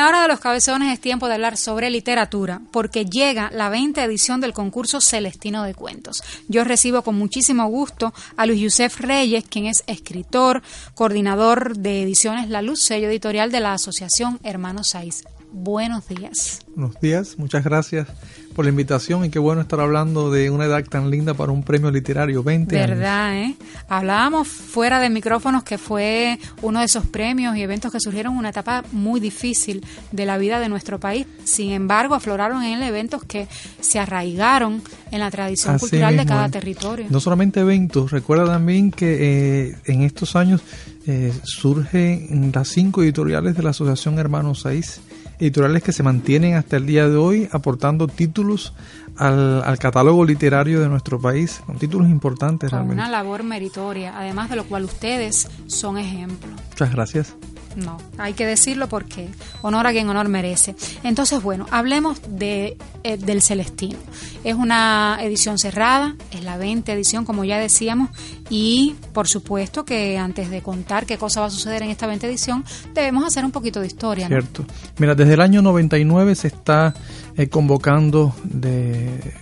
La 0.04 0.10
hora 0.10 0.22
de 0.22 0.28
los 0.28 0.40
cabezones 0.40 0.92
es 0.92 1.00
tiempo 1.00 1.28
de 1.28 1.32
hablar 1.32 1.56
sobre 1.56 1.88
literatura, 1.88 2.60
porque 2.72 3.06
llega 3.06 3.50
la 3.50 3.70
20 3.70 4.02
edición 4.02 4.38
del 4.42 4.52
concurso 4.52 5.00
Celestino 5.00 5.62
de 5.62 5.72
Cuentos. 5.72 6.22
Yo 6.46 6.62
recibo 6.62 7.00
con 7.00 7.14
muchísimo 7.14 7.66
gusto 7.68 8.12
a 8.36 8.44
Luis 8.44 8.60
Yusef 8.60 9.00
Reyes, 9.00 9.44
quien 9.48 9.64
es 9.64 9.82
escritor, 9.86 10.62
coordinador 10.94 11.78
de 11.78 12.02
ediciones 12.02 12.50
La 12.50 12.60
Luz, 12.60 12.82
sello 12.82 13.08
editorial 13.08 13.50
de 13.50 13.60
la 13.60 13.72
Asociación 13.72 14.38
Hermanos 14.42 14.88
Saiz. 14.88 15.24
Buenos 15.56 16.08
días. 16.08 16.62
Buenos 16.74 17.00
días, 17.00 17.38
muchas 17.38 17.62
gracias 17.62 18.08
por 18.56 18.64
la 18.64 18.70
invitación 18.70 19.24
y 19.24 19.30
qué 19.30 19.38
bueno 19.38 19.60
estar 19.60 19.78
hablando 19.78 20.32
de 20.32 20.50
una 20.50 20.64
edad 20.64 20.84
tan 20.84 21.10
linda 21.10 21.34
para 21.34 21.52
un 21.52 21.62
premio 21.62 21.92
literario, 21.92 22.42
20 22.42 22.74
¿Verdad, 22.74 23.26
años. 23.28 23.50
eh? 23.52 23.64
Hablábamos 23.88 24.48
fuera 24.48 24.98
de 24.98 25.10
micrófonos 25.10 25.62
que 25.62 25.78
fue 25.78 26.40
uno 26.62 26.80
de 26.80 26.86
esos 26.86 27.06
premios 27.06 27.56
y 27.56 27.62
eventos 27.62 27.92
que 27.92 28.00
surgieron 28.00 28.32
en 28.32 28.40
una 28.40 28.48
etapa 28.48 28.82
muy 28.90 29.20
difícil 29.20 29.86
de 30.10 30.26
la 30.26 30.38
vida 30.38 30.58
de 30.58 30.68
nuestro 30.68 30.98
país. 30.98 31.24
Sin 31.44 31.70
embargo, 31.70 32.16
afloraron 32.16 32.64
en 32.64 32.74
él 32.74 32.82
eventos 32.82 33.22
que 33.22 33.46
se 33.80 34.00
arraigaron 34.00 34.82
en 35.12 35.20
la 35.20 35.30
tradición 35.30 35.76
Así 35.76 35.82
cultural 35.82 36.16
de 36.16 36.26
cada 36.26 36.46
eh. 36.46 36.50
territorio. 36.50 37.06
No 37.10 37.20
solamente 37.20 37.60
eventos, 37.60 38.10
recuerda 38.10 38.46
también 38.46 38.90
que 38.90 39.68
eh, 39.68 39.76
en 39.84 40.02
estos 40.02 40.34
años 40.34 40.62
eh, 41.06 41.32
surgen 41.44 42.50
las 42.52 42.68
cinco 42.68 43.04
editoriales 43.04 43.56
de 43.56 43.62
la 43.62 43.70
Asociación 43.70 44.18
Hermanos 44.18 44.62
Saiz, 44.62 45.00
editoriales 45.38 45.82
que 45.82 45.92
se 45.92 46.02
mantienen 46.02 46.54
hasta 46.54 46.76
el 46.76 46.86
día 46.86 47.08
de 47.08 47.16
hoy 47.16 47.48
aportando 47.52 48.06
títulos 48.08 48.72
al, 49.16 49.62
al 49.62 49.78
catálogo 49.78 50.24
literario 50.24 50.80
de 50.80 50.88
nuestro 50.88 51.20
país, 51.20 51.62
con 51.66 51.78
títulos 51.78 52.08
importantes 52.08 52.70
Con 52.70 52.78
realmente. 52.78 53.02
una 53.02 53.10
labor 53.10 53.42
meritoria, 53.42 54.18
además 54.18 54.50
de 54.50 54.56
lo 54.56 54.64
cual 54.64 54.84
ustedes 54.84 55.48
son 55.66 55.98
ejemplo. 55.98 56.50
Muchas 56.70 56.90
gracias. 56.92 57.34
No, 57.76 57.98
hay 58.18 58.34
que 58.34 58.46
decirlo 58.46 58.88
porque 58.88 59.28
honor 59.62 59.86
a 59.86 59.92
quien 59.92 60.08
honor 60.08 60.28
merece. 60.28 60.74
Entonces, 61.02 61.42
bueno, 61.42 61.66
hablemos 61.70 62.20
de, 62.28 62.76
eh, 63.02 63.16
del 63.16 63.42
Celestino. 63.42 63.98
Es 64.44 64.54
una 64.54 65.18
edición 65.20 65.58
cerrada, 65.58 66.16
es 66.30 66.44
la 66.44 66.56
20 66.56 66.92
edición, 66.92 67.24
como 67.24 67.44
ya 67.44 67.58
decíamos, 67.58 68.10
y 68.50 68.94
por 69.12 69.26
supuesto 69.26 69.84
que 69.84 70.18
antes 70.18 70.50
de 70.50 70.62
contar 70.62 71.06
qué 71.06 71.18
cosa 71.18 71.40
va 71.40 71.46
a 71.46 71.50
suceder 71.50 71.82
en 71.82 71.90
esta 71.90 72.06
20 72.06 72.26
edición, 72.26 72.64
debemos 72.94 73.24
hacer 73.24 73.44
un 73.44 73.50
poquito 73.50 73.80
de 73.80 73.86
historia. 73.86 74.28
Cierto. 74.28 74.64
Mira, 74.98 75.14
desde 75.14 75.34
el 75.34 75.40
año 75.40 75.62
99 75.62 76.34
se 76.34 76.48
está 76.48 76.94
eh, 77.36 77.48
convocando 77.48 78.34
de 78.44 79.34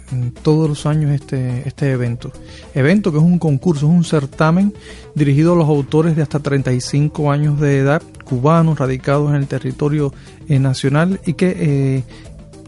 todos 0.42 0.68
los 0.68 0.86
años 0.86 1.10
este, 1.10 1.68
este 1.68 1.90
evento. 1.90 2.32
Evento 2.74 3.12
que 3.12 3.18
es 3.18 3.24
un 3.24 3.38
concurso, 3.38 3.86
es 3.86 3.92
un 3.92 4.04
certamen 4.04 4.72
dirigido 5.14 5.52
a 5.52 5.56
los 5.56 5.68
autores 5.68 6.16
de 6.16 6.22
hasta 6.22 6.38
35 6.38 7.30
años 7.30 7.60
de 7.60 7.78
edad, 7.78 8.02
cubanos 8.24 8.78
radicados 8.78 9.30
en 9.30 9.36
el 9.36 9.46
territorio 9.46 10.12
eh, 10.48 10.58
nacional 10.58 11.20
y 11.26 11.34
que 11.34 11.54
eh, 11.58 12.04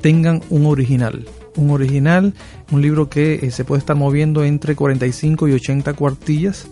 tengan 0.01 0.43
un 0.51 0.67
original. 0.67 1.27
Un 1.57 1.71
original, 1.71 2.35
un 2.73 2.83
libro 2.83 3.09
que 3.09 3.35
eh, 3.35 3.51
se 3.51 3.65
puede 3.65 3.79
estar 3.79 3.97
moviendo 3.97 4.45
entre 4.45 4.75
45 4.75 5.49
y 5.49 5.53
80 5.53 5.95
cuartillas 5.95 6.67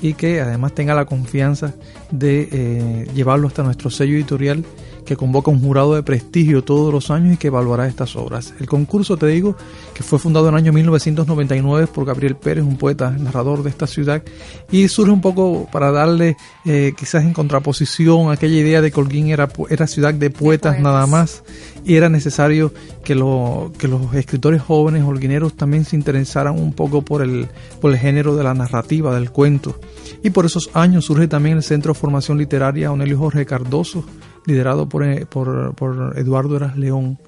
y 0.00 0.14
que 0.14 0.40
además 0.40 0.74
tenga 0.74 0.94
la 0.94 1.04
confianza 1.04 1.74
de 2.10 3.06
llevarlo 3.14 3.48
hasta 3.48 3.62
nuestro 3.62 3.90
sello 3.90 4.14
editorial 4.14 4.64
que 5.04 5.16
convoca 5.16 5.50
un 5.50 5.60
jurado 5.60 5.94
de 5.94 6.02
prestigio 6.02 6.62
todos 6.62 6.92
los 6.92 7.10
años 7.10 7.34
y 7.34 7.36
que 7.36 7.48
evaluará 7.48 7.86
estas 7.86 8.16
obras. 8.16 8.54
El 8.60 8.66
concurso, 8.66 9.16
te 9.16 9.26
digo, 9.26 9.56
que 9.94 10.02
fue 10.02 10.18
fundado 10.18 10.48
en 10.48 10.54
el 10.54 10.58
año 10.58 10.72
1999 10.72 11.86
por 11.88 12.04
Gabriel 12.04 12.36
Pérez, 12.36 12.64
un 12.64 12.76
poeta 12.76 13.10
narrador 13.10 13.62
de 13.62 13.70
esta 13.70 13.86
ciudad, 13.86 14.22
y 14.70 14.88
surge 14.88 15.12
un 15.12 15.20
poco 15.20 15.68
para 15.70 15.90
darle 15.90 16.36
eh, 16.64 16.92
quizás 16.96 17.24
en 17.24 17.32
contraposición 17.32 18.28
a 18.28 18.32
aquella 18.32 18.56
idea 18.56 18.80
de 18.80 18.90
que 18.90 19.00
Holguín 19.00 19.28
era, 19.28 19.48
era 19.68 19.86
ciudad 19.86 20.14
de 20.14 20.30
poetas, 20.30 20.80
nada 20.80 21.06
más, 21.06 21.42
y 21.84 21.96
era 21.96 22.08
necesario 22.08 22.72
que, 23.04 23.14
lo, 23.14 23.72
que 23.78 23.88
los 23.88 24.14
escritores 24.14 24.62
jóvenes 24.62 25.04
holguineros 25.04 25.54
también 25.54 25.84
se 25.84 25.96
interesaran 25.96 26.58
un 26.58 26.72
poco 26.72 27.02
por 27.02 27.22
el, 27.22 27.48
por 27.80 27.92
el 27.92 27.98
género 27.98 28.36
de 28.36 28.44
la 28.44 28.54
narrativa, 28.54 29.14
del 29.14 29.30
cuento. 29.30 29.78
Y 30.22 30.30
por 30.30 30.46
esos 30.46 30.70
años 30.74 31.06
surge 31.06 31.28
también 31.28 31.56
el 31.56 31.62
Centro 31.62 31.92
de 31.92 31.98
Formación 31.98 32.38
Literaria 32.38 32.92
Onelio 32.92 33.18
Jorge 33.18 33.46
Cardoso, 33.46 34.04
liderado 34.46 34.88
por, 34.88 35.04
eh, 35.04 35.26
por, 35.26 35.74
por 35.74 36.18
Eduardo 36.18 36.56
Eras 36.56 36.76
León. 36.76 37.18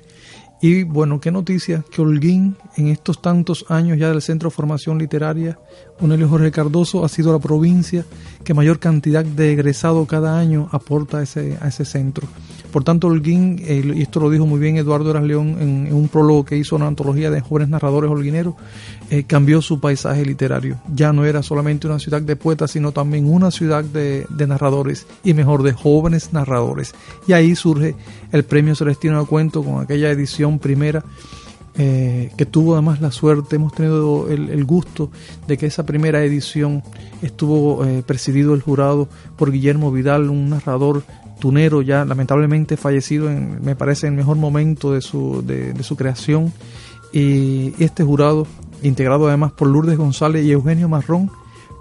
Y 0.61 0.85
bueno, 0.85 1.21
qué 1.21 1.33
noticia 1.33 1.85
que 1.90 2.00
Holguín, 2.02 2.57
en 2.76 2.87
estos 2.87 3.21
tantos 3.21 3.64
años 3.69 3.99
ya 3.99 4.09
del 4.09 4.23
Centro 4.23 4.49
de 4.49 4.54
Formación 4.54 4.97
Literaria, 4.97 5.59
Onelio 6.01 6.29
Jorge 6.29 6.51
Cardoso 6.51 7.05
ha 7.05 7.09
sido 7.09 7.33
la 7.33 7.39
provincia 7.39 8.05
que 8.45 8.55
mayor 8.55 8.79
cantidad 8.79 9.25
de 9.25 9.53
egresado 9.53 10.07
cada 10.07 10.39
año 10.39 10.69
aporta 10.73 11.19
a 11.19 11.23
ese, 11.23 11.59
a 11.61 11.69
ese 11.69 11.85
centro. 11.85 12.27
Por 12.73 12.85
tanto, 12.85 13.09
Holguín, 13.09 13.63
eh, 13.63 13.93
y 13.95 14.01
esto 14.01 14.19
lo 14.19 14.31
dijo 14.31 14.47
muy 14.47 14.59
bien 14.59 14.79
Eduardo 14.79 15.11
Eras 15.11 15.25
León 15.25 15.59
en, 15.61 15.93
un 15.93 16.09
prólogo 16.09 16.47
que 16.47 16.57
hizo 16.57 16.75
una 16.75 16.87
antología 16.87 17.31
de 17.31 17.43
jóvenes 17.43 17.69
narradores 17.69 18.11
holguineros, 18.11 18.55
eh, 19.11 19.25
cambió 19.25 19.61
su 19.61 19.79
paisaje 19.79 20.25
literario. 20.25 20.81
Ya 20.95 21.13
no 21.13 21.27
era 21.27 21.43
solamente 21.43 21.87
una 21.87 21.99
ciudad 21.99 22.23
de 22.23 22.35
poetas, 22.35 22.71
sino 22.71 22.91
también 22.93 23.29
una 23.29 23.51
ciudad 23.51 23.85
de, 23.85 24.27
narradores, 24.49 25.07
y 25.23 25.35
mejor, 25.35 25.63
de 25.63 25.75
jóvenes 25.75 26.33
narradores. 26.33 26.95
Y 27.27 27.35
ahí 27.35 27.55
surge 27.55 27.95
el 28.33 28.43
Premio 28.45 28.75
Celestino 28.75 29.21
de 29.21 29.27
Cuento 29.27 29.63
con 29.63 29.83
aquella 29.83 30.11
edición 30.11 30.59
primera. 30.59 31.05
Eh, 31.79 32.31
que 32.37 32.45
tuvo 32.45 32.75
además 32.75 33.00
la 33.00 33.11
suerte, 33.11 33.57
hemos 33.57 33.73
tenido 33.73 34.29
el, 34.29 34.64
gusto 34.64 35.11
de 35.47 35.57
que 35.57 35.64
esa 35.64 35.87
primera 35.87 36.23
edición 36.23 36.83
estuvo 37.23 37.83
presidido 38.05 38.52
el 38.52 38.61
jurado 38.61 39.09
por 39.38 39.50
Guillermo 39.50 39.91
Vidal, 39.91 40.29
un 40.29 40.50
narrador 40.50 41.02
tunero 41.43 41.83
ya 41.83 42.05
lamentablemente 42.05 42.76
fallecido, 42.76 43.29
en, 43.29 43.61
me 43.64 43.75
parece, 43.75 44.07
en 44.07 44.12
el 44.12 44.19
mejor 44.19 44.37
momento 44.37 44.93
de 44.93 45.00
su, 45.00 45.43
de, 45.45 45.83
su 45.83 45.97
creación. 45.97 46.52
Y 47.12 47.75
este 47.83 48.05
jurado, 48.05 48.47
integrado 48.81 49.26
además 49.26 49.50
por 49.50 49.67
Lourdes 49.67 49.99
González 49.99 50.45
y 50.45 50.52
Eugenio 50.52 50.88
Marrón, 50.88 51.33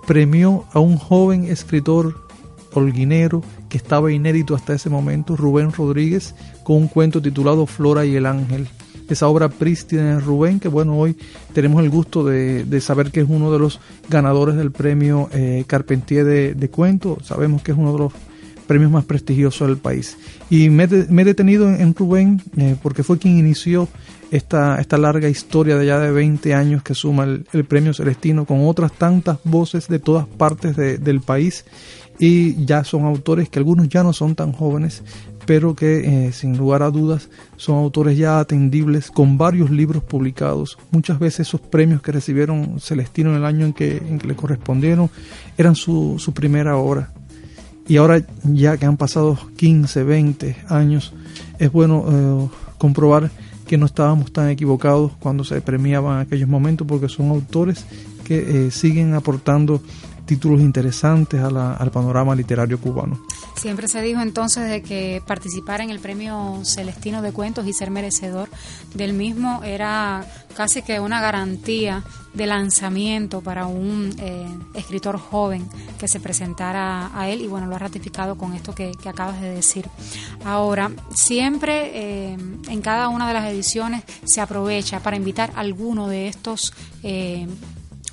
premió 0.08 0.66
a 0.74 0.80
un 0.80 0.98
joven 0.98 1.46
escritor 1.46 2.26
holguinero 2.74 3.44
que 3.70 3.78
estaba 3.78 4.12
inédito 4.12 4.56
hasta 4.56 4.74
ese 4.74 4.90
momento, 4.90 5.36
Rubén 5.36 5.72
Rodríguez, 5.72 6.34
con 6.64 6.78
un 6.78 6.88
cuento 6.88 7.22
titulado 7.22 7.68
Flora 7.68 8.04
y 8.04 8.16
el 8.16 8.26
Ángel. 8.26 8.68
Esa 9.12 9.28
obra 9.28 9.50
prístina 9.50 10.16
de 10.16 10.20
Rubén, 10.20 10.60
que 10.60 10.70
bueno, 10.70 10.98
hoy 10.98 11.18
tenemos 11.54 11.84
el 11.84 11.90
gusto 11.90 12.24
de, 12.24 12.82
saber 12.82 13.12
que 13.12 13.22
es 13.22 13.28
uno 13.30 13.52
de 13.52 13.60
los 13.60 13.80
ganadores 14.10 14.56
del 14.56 14.72
premio 14.72 15.30
eh, 15.34 15.66
Carpentier 15.68 16.24
de, 16.24 16.54
de 16.54 16.70
Cuento. 16.70 17.18
Sabemos 17.22 17.62
que 17.62 17.72
es 17.72 17.78
uno 17.78 17.92
de 17.94 18.00
los 18.00 18.14
premios 18.72 18.90
más 18.90 19.04
prestigiosos 19.04 19.68
del 19.68 19.76
país. 19.76 20.18
Y 20.50 20.70
me, 20.70 20.84
he 20.86 21.26
detenido 21.26 21.70
en, 21.70 21.94
Rubén 21.94 22.42
eh, 22.56 22.78
porque 22.82 23.04
fue 23.04 23.18
quien 23.18 23.38
inició 23.38 23.90
esta, 24.32 24.80
esta 24.80 24.98
larga 24.98 25.28
historia 25.28 25.76
de 25.76 25.88
ya 25.88 26.00
de 26.00 26.10
20 26.10 26.54
años 26.54 26.82
que 26.82 26.96
suma 26.96 27.26
el, 27.26 27.66
premio 27.66 27.94
Celestino 27.94 28.46
con 28.46 28.66
otras 28.66 28.94
tantas 28.94 29.40
voces 29.44 29.90
de 29.90 30.00
todas 30.00 30.26
partes 30.26 30.78
del 30.78 31.20
país 31.20 31.66
y 32.18 32.64
ya 32.64 32.86
son 32.86 33.04
autores 33.04 33.50
que 33.50 33.60
algunos 33.60 33.90
ya 33.90 34.04
no 34.04 34.14
son 34.14 34.36
tan 34.36 34.54
jóvenes, 34.54 35.04
pero 35.52 35.76
que 35.76 36.28
eh, 36.28 36.32
sin 36.32 36.58
lugar 36.58 36.82
a 36.82 36.90
dudas 36.90 37.28
son 37.58 37.76
autores 37.76 38.18
ya 38.18 38.40
atendibles 38.40 39.12
con 39.12 39.38
varios 39.38 39.70
libros 39.70 40.02
publicados. 40.02 40.78
Muchas 40.92 41.20
veces 41.20 41.42
esos 41.46 41.60
premios 41.60 42.02
que 42.02 42.14
recibieron 42.14 42.80
Celestino 42.80 43.32
en 43.32 43.36
el 43.36 43.44
año 43.44 43.66
en 43.66 43.74
que, 43.74 44.02
le 44.26 44.34
correspondieron 44.34 45.10
eran 45.58 45.76
su, 45.76 46.16
su 46.20 46.34
primera 46.34 46.78
obra. 46.78 47.12
Y 47.86 47.98
ahora 47.98 48.26
ya 48.46 48.78
que 48.78 48.86
han 48.86 48.96
pasado 48.96 49.38
15, 49.58 50.04
20 50.06 50.56
años, 50.70 51.12
es 51.60 51.70
bueno 51.70 52.06
eh, 52.08 52.50
comprobar 52.78 53.30
que 53.68 53.78
no 53.78 53.88
estábamos 53.88 54.32
tan 54.32 54.48
equivocados 54.48 55.12
cuando 55.20 55.44
se 55.44 55.60
premiaban 55.60 56.22
aquellos 56.22 56.48
momentos 56.48 56.88
porque 56.88 57.10
son 57.10 57.30
autores 57.30 57.86
que 58.24 58.68
eh, 58.68 58.72
siguen 58.72 59.16
aportando 59.16 59.82
títulos 60.26 60.62
interesantes 60.62 61.42
al 61.42 61.92
panorama 61.92 62.34
literario 62.36 62.80
cubano. 62.80 63.20
Siempre 63.62 63.88
se 63.88 64.02
dijo 64.02 64.22
entonces 64.22 64.68
de 64.68 64.82
que 64.82 65.22
participar 65.24 65.82
en 65.82 65.92
el 65.92 66.00
premio 66.00 66.62
Celestino 66.64 67.22
de 67.22 67.32
Cuentos 67.32 67.68
y 67.68 67.74
ser 67.74 67.92
merecedor 67.92 68.50
del 68.96 69.14
mismo 69.14 69.64
era 69.64 70.26
casi 70.56 70.82
que 70.82 71.00
una 71.00 71.22
garantía 71.22 72.04
de 72.34 72.48
lanzamiento 72.48 73.42
para 73.42 73.68
un 73.68 74.16
eh, 74.18 74.48
escritor 74.74 75.20
joven 75.20 75.70
que 76.00 76.08
se 76.08 76.20
presentara 76.20 77.12
a 77.14 77.30
él 77.30 77.42
y 77.42 77.48
bueno, 77.48 77.68
lo 77.68 77.76
ha 77.76 77.80
ratificado 77.80 78.36
con 78.36 78.56
esto 78.56 78.74
que, 78.74 78.94
acabas 79.06 79.40
de 79.40 79.54
decir. 79.54 79.88
Ahora, 80.44 80.90
siempre 81.14 81.92
eh, 81.94 82.38
en 82.68 82.82
cada 82.82 83.10
una 83.10 83.28
de 83.28 83.36
las 83.36 83.46
ediciones 83.46 84.04
se 84.24 84.42
aprovecha 84.42 85.02
para 85.02 85.18
invitar 85.18 85.52
a 85.56 85.60
alguno 85.60 86.08
de 86.08 86.30
estos 86.30 86.74
eh, 87.04 87.46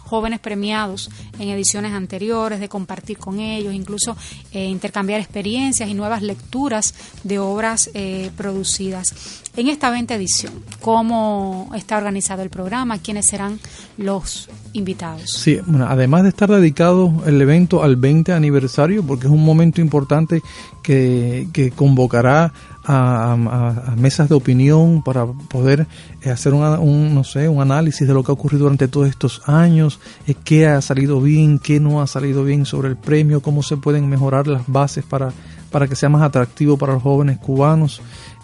jóvenes 0.09 0.41
premiados 0.41 1.11
en 1.39 1.51
ediciones 1.51 1.93
anteriores, 1.93 2.61
de 2.61 2.69
compartir 2.69 3.19
con 3.19 3.41
ellos, 3.41 3.75
incluso 3.75 4.17
eh, 4.53 4.65
intercambiar 4.65 5.21
experiencias 5.21 5.89
y 5.89 5.95
nuevas 5.95 6.23
lecturas 6.23 6.95
de 7.25 7.39
obras 7.39 7.91
eh, 7.93 8.31
producidas. 8.37 9.43
En 9.59 9.67
esta 9.67 9.91
20 9.91 10.15
edición, 10.15 10.53
¿cómo 10.81 11.69
está 11.75 11.97
organizado 11.97 12.43
el 12.43 12.49
programa? 12.49 12.99
¿Quiénes 12.99 13.27
serán 13.27 13.59
los 13.97 14.49
invitados? 14.73 15.33
Sí, 15.33 15.59
bueno, 15.67 15.85
además 15.89 16.23
de 16.23 16.29
estar 16.29 16.49
dedicado 16.49 17.13
el 17.27 17.43
evento 17.43 17.83
al 17.83 17.97
20 17.97 18.33
aniversario, 18.33 19.03
porque 19.03 19.27
es 19.27 19.33
un 19.33 19.45
momento 19.45 19.81
importante 19.81 20.43
que, 20.81 21.49
que 21.53 21.73
convocará 21.73 22.53
a, 22.85 23.95
mesas 23.99 24.29
de 24.29 24.37
opinión 24.37 25.03
para 25.03 25.27
poder 25.27 25.89
eh, 26.23 26.31
hacer 26.31 26.55
un, 26.55 27.13
no 27.13 27.25
sé, 27.25 27.49
un 27.49 27.61
análisis 27.61 28.07
de 28.07 28.15
lo 28.15 28.23
que 28.23 28.31
ha 28.31 28.35
ocurrido 28.35 28.63
durante 28.63 28.87
todos 28.87 29.09
estos 29.09 29.43
años, 29.49 29.99
eh, 30.29 30.35
qué 30.45 30.69
ha 30.69 30.81
salido 30.81 31.21
bien, 31.21 31.59
qué 31.59 31.81
no 31.81 32.01
ha 32.01 32.07
salido 32.07 32.45
bien 32.45 32.65
sobre 32.65 32.91
el 32.91 32.97
premio, 32.97 33.43
cómo 33.43 33.65
se 33.65 33.77
pueden 33.77 34.09
mejorar 34.09 34.47
las 34.47 34.63
bases 34.69 35.05
para, 35.05 35.33
para 35.73 35.89
que 35.89 35.97
sea 35.97 36.09
más 36.09 36.23
atractivo 36.23 36.77
para 36.77 36.93
los 36.93 37.03
jóvenes 37.03 37.39
cubanos. 37.39 38.01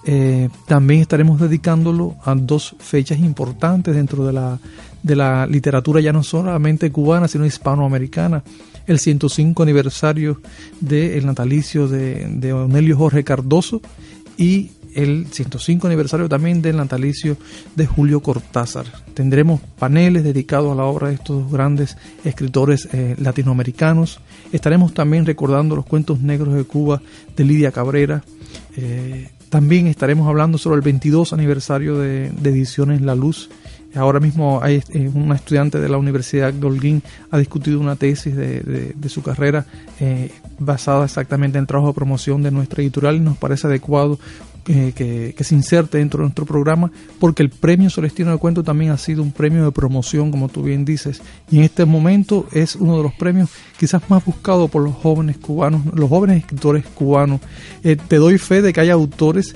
Eh, 0.06 0.50
también 0.66 1.00
estaremos 1.00 1.40
dedicándolo 1.40 2.16
a 2.24 2.34
dos 2.34 2.76
fechas 2.78 3.18
importantes 3.18 3.94
dentro 3.94 4.26
de 4.26 4.32
la, 4.34 4.58
de 5.02 5.16
la 5.16 5.46
literatura 5.46 6.00
ya 6.00 6.12
no 6.12 6.22
solamente 6.22 6.92
cubana, 6.92 7.26
sino 7.26 7.46
hispanoamericana 7.46 8.42
el 8.86 8.98
105 8.98 9.62
aniversario 9.62 10.40
del 10.80 11.24
natalicio 11.24 11.88
de, 11.88 12.26
de 12.28 12.52
Onelio 12.52 12.98
Jorge 12.98 13.24
Cardoso 13.24 13.80
y 14.36 14.72
el 14.94 15.26
105 15.30 15.86
aniversario 15.86 16.28
también 16.28 16.62
del 16.62 16.76
natalicio 16.76 17.36
de 17.74 17.86
Julio 17.86 18.20
Cortázar. 18.20 18.86
Tendremos 19.12 19.60
paneles 19.78 20.24
dedicados 20.24 20.72
a 20.72 20.76
la 20.76 20.84
obra 20.84 21.08
de 21.08 21.14
estos 21.14 21.50
grandes 21.50 21.96
escritores 22.24 22.88
eh, 22.92 23.16
latinoamericanos. 23.18 24.20
Estaremos 24.52 24.94
también 24.94 25.26
recordando 25.26 25.76
los 25.76 25.86
cuentos 25.86 26.20
negros 26.20 26.54
de 26.54 26.64
Cuba 26.64 27.02
de 27.36 27.44
Lidia 27.44 27.72
Cabrera. 27.72 28.24
Eh, 28.76 29.30
también 29.54 29.86
estaremos 29.86 30.26
hablando 30.26 30.58
sobre 30.58 30.78
el 30.78 30.82
22 30.82 31.32
aniversario 31.32 31.96
de, 31.96 32.26
Ediciones 32.42 33.00
La 33.02 33.14
Luz. 33.14 33.50
Ahora 33.94 34.18
mismo 34.18 34.58
hay 34.60 34.82
eh, 34.90 35.08
una 35.14 35.36
estudiante 35.36 35.78
de 35.78 35.88
la 35.88 35.96
Universidad 35.96 36.52
de 36.52 36.66
Holguín 36.66 37.04
ha 37.30 37.38
discutido 37.38 37.78
una 37.78 37.94
tesis 37.94 38.34
de, 38.34 38.62
de, 38.96 39.08
su 39.08 39.22
carrera 39.22 39.64
basada 40.58 41.04
exactamente 41.04 41.56
en 41.56 41.66
trabajo 41.66 41.90
de 41.90 41.94
promoción 41.94 42.42
de 42.42 42.50
nuestra 42.50 42.82
editorial 42.82 43.14
y 43.14 43.20
nos 43.20 43.36
parece 43.36 43.68
adecuado 43.68 44.18
que, 44.64 45.34
se 45.38 45.54
inserte 45.54 45.98
dentro 45.98 46.18
de 46.18 46.24
nuestro 46.24 46.46
programa, 46.46 46.90
porque 47.20 47.42
el 47.42 47.50
premio 47.50 47.90
Celestino 47.90 48.32
de 48.32 48.38
Cuento 48.38 48.62
también 48.62 48.90
ha 48.90 48.98
sido 48.98 49.22
un 49.22 49.32
premio 49.32 49.64
de 49.64 49.72
promoción, 49.72 50.30
como 50.30 50.48
tú 50.48 50.62
bien 50.62 50.84
dices, 50.84 51.22
y 51.50 51.58
en 51.58 51.64
este 51.64 51.84
momento 51.84 52.46
es 52.52 52.74
uno 52.76 52.96
de 52.96 53.02
los 53.02 53.14
premios 53.14 53.50
quizás 53.78 54.02
más 54.08 54.24
buscados 54.24 54.70
por 54.70 54.82
los 54.82 54.94
jóvenes 54.94 55.38
cubanos, 55.38 55.82
los 55.94 56.08
jóvenes 56.08 56.38
escritores 56.38 56.84
cubanos. 56.86 57.40
Eh, 57.82 57.96
te 57.96 58.16
doy 58.16 58.38
fe 58.38 58.62
de 58.62 58.72
que 58.72 58.80
hay 58.80 58.90
autores 58.90 59.54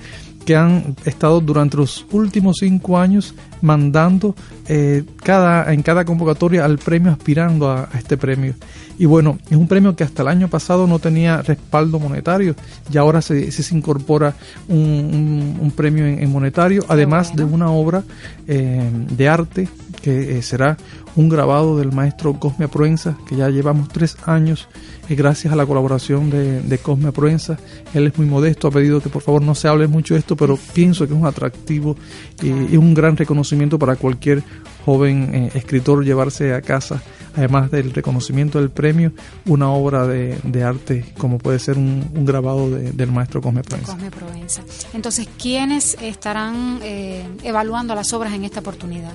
que 0.48 0.56
han 0.56 0.96
estado 1.04 1.42
durante 1.42 1.76
los 1.76 2.06
últimos 2.10 2.56
cinco 2.60 2.96
años 2.96 3.34
mandando 3.60 4.34
eh, 4.66 5.04
cada, 5.22 5.74
en 5.74 5.82
cada 5.82 6.06
convocatoria 6.06 6.64
al 6.64 6.78
premio 6.78 7.12
aspirando 7.12 7.70
a 7.70 7.90
este 7.98 8.16
premio. 8.16 8.54
Y 8.98 9.04
bueno, 9.04 9.38
es 9.50 9.58
un 9.58 9.68
premio 9.68 9.94
que 9.94 10.04
hasta 10.04 10.22
el 10.22 10.28
año 10.28 10.48
pasado 10.48 10.86
no 10.86 11.00
tenía 11.00 11.42
respaldo 11.42 11.98
monetario 11.98 12.54
y 12.90 12.96
ahora 12.96 13.20
se, 13.20 13.52
se 13.52 13.76
incorpora 13.76 14.36
un, 14.68 15.70
premio 15.76 16.06
en, 16.06 16.32
monetario, 16.32 16.82
además 16.88 17.36
de 17.36 17.44
una 17.44 17.70
obra 17.70 18.02
eh, 18.46 18.90
de 18.90 19.28
arte 19.28 19.68
que 20.00 20.38
eh, 20.38 20.42
será 20.42 20.78
un 21.18 21.28
grabado 21.28 21.76
del 21.76 21.90
maestro 21.90 22.34
Cosme 22.34 22.68
Proenza, 22.68 23.18
que 23.26 23.34
ya 23.34 23.50
llevamos 23.50 23.88
tres 23.88 24.16
años 24.24 24.68
y 25.08 25.16
gracias 25.16 25.52
a 25.52 25.56
la 25.56 25.66
colaboración 25.66 26.30
de, 26.30 26.60
de 26.60 26.78
Cosme 26.78 27.10
Proenza. 27.10 27.58
Él 27.92 28.06
es 28.06 28.16
muy 28.16 28.28
modesto, 28.28 28.68
ha 28.68 28.70
pedido 28.70 29.00
que 29.00 29.08
por 29.08 29.22
favor 29.22 29.42
no 29.42 29.56
se 29.56 29.66
hable 29.66 29.88
mucho 29.88 30.14
de 30.14 30.20
esto, 30.20 30.36
pero 30.36 30.56
pienso 30.74 31.08
que 31.08 31.14
es 31.14 31.18
un 31.18 31.26
atractivo 31.26 31.96
y, 32.40 32.46
y 32.72 32.76
un 32.76 32.94
gran 32.94 33.16
reconocimiento 33.16 33.80
para 33.80 33.96
cualquier 33.96 34.44
joven 34.86 35.34
eh, 35.34 35.50
escritor 35.54 36.04
llevarse 36.04 36.54
a 36.54 36.62
casa, 36.62 37.02
además 37.38 37.70
del 37.70 37.92
reconocimiento 37.94 38.58
del 38.58 38.68
premio, 38.70 39.12
una 39.46 39.70
obra 39.70 40.06
de, 40.06 40.38
de 40.42 40.62
arte 40.64 41.04
como 41.16 41.38
puede 41.38 41.58
ser 41.58 41.78
un, 41.78 42.04
un 42.14 42.24
grabado 42.24 42.68
de- 42.70 42.92
del 42.92 43.10
maestro 43.12 43.40
Cosme 43.40 43.62
Proenza. 43.62 43.92
Cosme 43.92 44.10
Provenza. 44.10 44.62
Entonces, 44.92 45.28
¿quiénes 45.40 45.96
estarán 46.02 46.80
eh, 46.82 47.24
evaluando 47.42 47.94
las 47.94 48.12
obras 48.12 48.32
en 48.34 48.44
esta 48.44 48.60
oportunidad? 48.60 49.12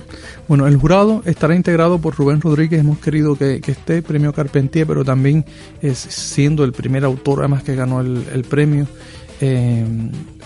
Bueno, 0.48 0.66
el 0.66 0.76
jurado 0.76 1.22
estará 1.24 1.54
integrado 1.54 1.98
por 2.00 2.14
Rubén 2.16 2.40
Rodríguez. 2.40 2.80
Hemos 2.80 2.98
querido 2.98 3.36
que, 3.36 3.60
que 3.60 3.72
esté 3.72 4.02
premio 4.02 4.32
Carpentier, 4.32 4.86
pero 4.86 5.04
también 5.04 5.44
es 5.82 5.98
siendo 5.98 6.64
el 6.64 6.72
primer 6.72 7.04
autor, 7.04 7.40
además 7.40 7.62
que 7.62 7.74
ganó 7.76 8.00
el, 8.00 8.24
el 8.32 8.42
premio. 8.44 8.86
Eh, 9.40 9.84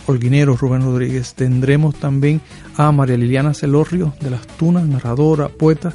Holguinero 0.06 0.56
Rubén 0.56 0.82
Rodríguez. 0.82 1.34
Tendremos 1.34 1.94
también 1.96 2.40
a 2.76 2.90
María 2.92 3.16
Liliana 3.18 3.52
Celorrio 3.52 4.14
de 4.20 4.30
las 4.30 4.46
Tunas, 4.46 4.84
narradora, 4.86 5.48
poeta. 5.48 5.92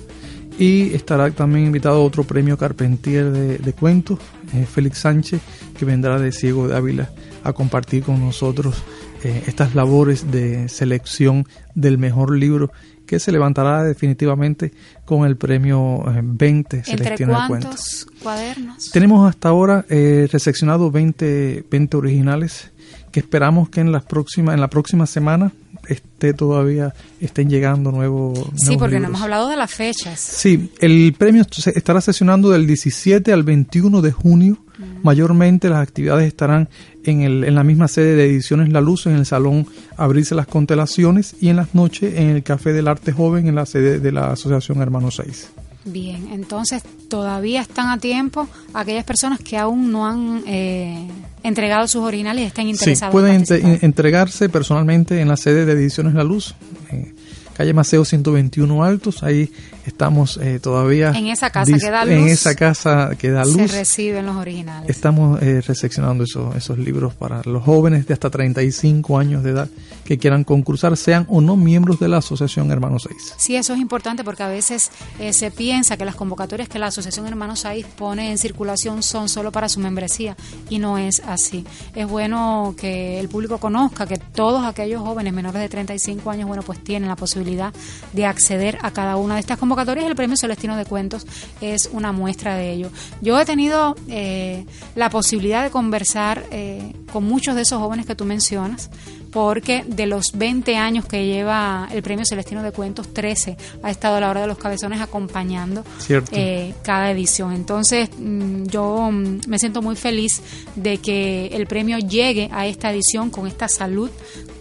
Y 0.60 0.94
estará 0.94 1.32
también 1.32 1.66
invitado 1.66 2.04
otro 2.04 2.24
premio 2.24 2.58
Carpentier 2.58 3.32
de, 3.32 3.58
de 3.58 3.74
cuentos, 3.74 4.20
eh, 4.54 4.66
Félix 4.66 5.00
Sánchez, 5.00 5.42
que 5.78 5.86
vendrá 5.86 6.20
de 6.20 6.32
Ciego 6.32 6.68
de 6.68 6.76
Ávila 6.76 7.10
a 7.44 7.54
compartir 7.54 8.04
con 8.04 8.20
nosotros 8.20 8.84
eh, 9.24 9.44
estas 9.48 9.74
labores 9.74 10.32
de 10.32 10.68
selección 10.68 11.48
del 11.76 11.98
mejor 11.98 12.36
libro 12.36 12.72
que 13.06 13.20
se 13.20 13.32
levantará 13.32 13.84
definitivamente 13.84 14.74
con 15.06 15.26
el 15.26 15.38
premio 15.38 16.04
eh, 16.10 16.22
20 16.24 16.78
¿Entre 16.78 16.98
Celestino 16.98 17.42
de 17.42 17.48
Cuentos. 17.48 18.08
cuadernos? 18.22 18.92
Tenemos 18.92 19.30
hasta 19.30 19.50
ahora 19.50 19.86
eh, 19.90 20.28
reseccionado 20.32 20.92
20, 20.92 21.66
20 21.70 21.98
originales 21.98 22.72
que 23.12 23.22
esperamos 23.22 23.70
que 23.70 23.80
en 23.80 23.92
las 23.92 24.04
próximas 24.04 24.56
en 24.56 24.62
la 24.62 24.70
próxima 24.70 25.06
semana 25.06 25.54
esté 25.88 26.34
todavía 26.34 26.94
estén 27.20 27.50
llegando 27.50 27.92
nuevos 27.92 28.40
Sí, 28.56 28.78
porque 28.78 29.00
no 29.00 29.08
hemos 29.08 29.22
hablado 29.22 29.50
de 29.50 29.58
las 29.58 29.74
fechas. 29.74 30.20
Sí, 30.20 30.72
el 30.80 31.14
premio 31.18 31.44
se 31.50 31.72
estará 31.72 32.02
sesionando 32.02 32.50
del 32.50 32.68
17 32.68 33.32
al 33.32 33.44
21 33.44 34.02
de 34.02 34.12
junio. 34.12 34.58
Mayormente 35.04 35.70
las 35.70 35.82
actividades 35.82 36.28
estarán 36.28 36.68
en, 37.04 37.22
el, 37.22 37.44
en 37.44 37.56
la 37.56 37.64
misma 37.64 37.88
sede 37.88 38.16
de 38.16 38.26
Ediciones 38.26 38.70
La 38.70 38.82
Luz, 38.82 39.06
en 39.06 39.14
el 39.14 39.26
Salón 39.26 39.68
Abrirse 39.98 40.34
las 40.34 40.48
Constelaciones, 40.48 41.36
y 41.40 41.50
en 41.50 41.58
las 41.58 41.76
noches 41.76 42.16
en 42.16 42.30
el 42.30 42.44
Café 42.44 42.74
del 42.74 42.88
Arte 42.88 43.12
Joven, 43.12 43.48
en 43.48 43.56
la 43.56 43.66
sede 43.66 44.00
de 44.00 44.12
la 44.12 44.32
Asociación 44.32 44.82
Hermanos 44.82 45.22
6. 45.24 45.52
Bien, 45.86 46.30
entonces 46.32 46.82
todavía 47.10 47.62
están 47.62 47.90
a 47.90 47.98
tiempo 47.98 48.48
aquellas 48.74 49.04
personas 49.04 49.40
que 49.40 49.58
aún 49.58 49.92
no 49.92 50.08
han 50.08 50.42
eh, 50.48 51.08
entregado 51.44 51.88
sus 51.88 52.04
originales 52.04 52.44
y 52.44 52.48
estén 52.48 52.66
Sí, 52.66 52.72
interesados. 52.72 53.14
en 53.14 53.44
pueden 53.46 53.80
entregarse 53.82 54.48
personalmente 54.50 55.20
en 55.20 55.28
la 55.28 55.36
sede 55.38 55.66
de 55.66 55.74
Ediciones 55.74 56.14
La 56.14 56.24
Luz, 56.24 56.56
en 56.90 57.14
calle 57.54 57.74
Maceo 57.74 58.06
121 58.06 58.84
Altos. 58.84 59.24
Ahí 59.24 59.52
estamos 59.86 60.38
eh, 60.38 60.60
todavía. 60.60 61.12
En 61.12 61.28
esa 61.28 61.50
casa 61.50 61.78
que 61.78 61.90
da 61.90 62.04
En 62.04 62.22
luz, 62.22 62.32
esa 62.32 62.56
casa 62.56 63.12
que 63.18 63.30
da 63.32 63.46
Se 63.46 63.52
luz. 63.58 63.72
reciben 63.72 64.26
los 64.26 64.36
originales. 64.36 64.90
Estamos 64.90 65.42
eh, 65.42 65.62
reseccionando 65.62 66.24
esos, 66.24 66.56
esos 66.56 66.78
libros 66.78 67.14
para 67.14 67.42
los 67.46 67.64
jóvenes 67.64 68.08
de 68.08 68.14
hasta 68.14 68.30
35 68.30 69.18
años 69.18 69.44
de 69.44 69.52
edad 69.52 69.70
que 70.06 70.18
quieran 70.18 70.44
concursar, 70.44 70.98
sean 70.98 71.26
o 71.30 71.42
no 71.42 71.56
miembros 71.56 72.00
de 72.00 72.08
la 72.08 72.18
Asociación 72.18 72.72
Hermanos 72.72 73.08
6. 73.08 73.36
Sí, 73.38 73.56
eso 73.56 73.74
es 73.74 73.80
importante 73.80 74.24
porque 74.24 74.44
a 74.44 74.48
veces 74.48 74.92
eh, 75.20 75.34
se 75.34 75.52
piensa 75.52 75.98
que 75.98 76.06
las 76.06 76.16
convocatorias 76.16 76.68
que 76.70 76.80
la 76.80 76.88
Asociación 76.88 77.28
Hermanos 77.28 77.62
Saiz 77.62 77.86
pone 77.86 78.32
en 78.32 78.38
circulación 78.38 79.04
son 79.04 79.30
solo 79.30 79.52
para 79.52 79.70
su 79.70 79.80
membresía 79.80 80.36
y 80.70 80.80
no 80.80 80.98
es 80.98 81.22
así. 81.26 81.66
Es 81.96 82.08
bueno 82.08 82.76
que 82.78 83.20
el 83.20 83.30
público 83.30 83.58
conozca 83.58 84.06
que 84.06 84.18
todos 84.18 84.66
aquellos 84.66 85.02
jóvenes 85.02 85.34
menores 85.34 85.62
de 85.62 85.70
35 85.70 86.30
años, 86.32 86.48
bueno, 86.48 86.64
pues 86.64 86.84
tienen 86.84 87.10
la 87.10 87.16
posibilidad 87.16 87.74
de 88.14 88.26
acceder 88.26 88.78
a 88.82 88.92
cada 88.92 89.16
una 89.16 89.36
de 89.36 89.40
estas 89.40 89.58
convocatorias. 89.58 89.73
El 89.82 90.16
Premio 90.16 90.38
Celestino 90.38 90.78
de 90.78 90.86
Cuentos 90.86 91.26
es 91.60 91.90
una 91.92 92.12
muestra 92.12 92.56
de 92.56 92.72
ello. 92.72 92.90
Yo 93.22 93.40
he 93.40 93.46
tenido 93.46 93.96
eh, 94.08 94.66
la 94.96 95.10
posibilidad 95.10 95.64
de 95.64 95.72
conversar 95.72 96.44
eh, 96.52 96.94
con 97.12 97.24
muchos 97.24 97.56
de 97.56 97.64
esos 97.64 97.80
jóvenes 97.80 98.06
que 98.06 98.16
tú 98.16 98.24
mencionas 98.24 98.92
porque 99.34 99.84
de 99.88 100.06
los 100.06 100.34
20 100.34 100.78
años 100.78 101.06
que 101.06 101.26
lleva 101.26 101.90
el 101.92 102.04
Premio 102.04 102.24
Celestino 102.24 102.62
de 102.62 102.72
Cuentos, 102.72 103.14
13 103.14 103.58
ha 103.82 103.90
estado 103.90 104.18
a 104.18 104.20
la 104.20 104.30
hora 104.30 104.42
de 104.42 104.48
los 104.48 104.60
cabezones 104.60 105.02
acompañando 105.02 105.84
eh, 106.32 106.74
cada 106.84 107.10
edición. 107.10 107.52
Entonces, 107.52 108.10
mm, 108.16 108.66
yo 108.66 109.10
mm, 109.12 109.42
me 109.48 109.58
siento 109.58 109.82
muy 109.82 109.96
feliz 109.96 110.42
de 110.76 111.00
que 111.00 111.48
el 111.48 111.66
premio 111.66 111.98
llegue 111.98 112.50
a 112.52 112.68
esta 112.68 112.92
edición 112.92 113.32
con 113.32 113.48
esta 113.48 113.68
salud, 113.68 114.12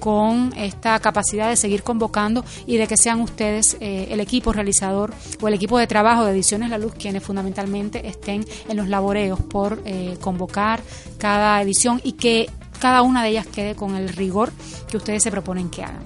con 0.00 0.54
esta 0.56 0.98
capacidad 1.00 1.50
de 1.50 1.56
seguir 1.56 1.82
convocando 1.82 2.44
y 2.66 2.78
de 2.78 2.86
que 2.86 2.96
sean 2.96 3.20
ustedes 3.20 3.76
eh, 3.80 4.08
el 4.10 4.20
equipo 4.20 4.52
realizador 4.52 5.12
o 5.40 5.48
el 5.48 5.54
equipo 5.54 5.78
de 5.78 5.86
trabajo 5.86 6.24
de 6.24 6.32
Ediciones 6.32 6.70
La 6.70 6.78
Luz 6.78 6.94
quienes 6.94 7.22
fundamentalmente 7.22 8.08
estén 8.08 8.44
en 8.68 8.76
los 8.76 8.88
laboreos 8.88 9.38
por 9.40 9.82
eh, 9.84 10.16
convocar 10.20 10.82
cada 11.18 11.60
edición 11.60 12.00
y 12.02 12.12
que 12.12 12.48
cada 12.82 13.00
una 13.02 13.22
de 13.22 13.28
ellas 13.30 13.46
quede 13.46 13.76
con 13.76 13.94
el 13.94 14.08
rigor 14.08 14.52
que 14.90 14.96
ustedes 14.96 15.22
se 15.22 15.30
proponen 15.30 15.70
que 15.70 15.84
hagan. 15.84 16.02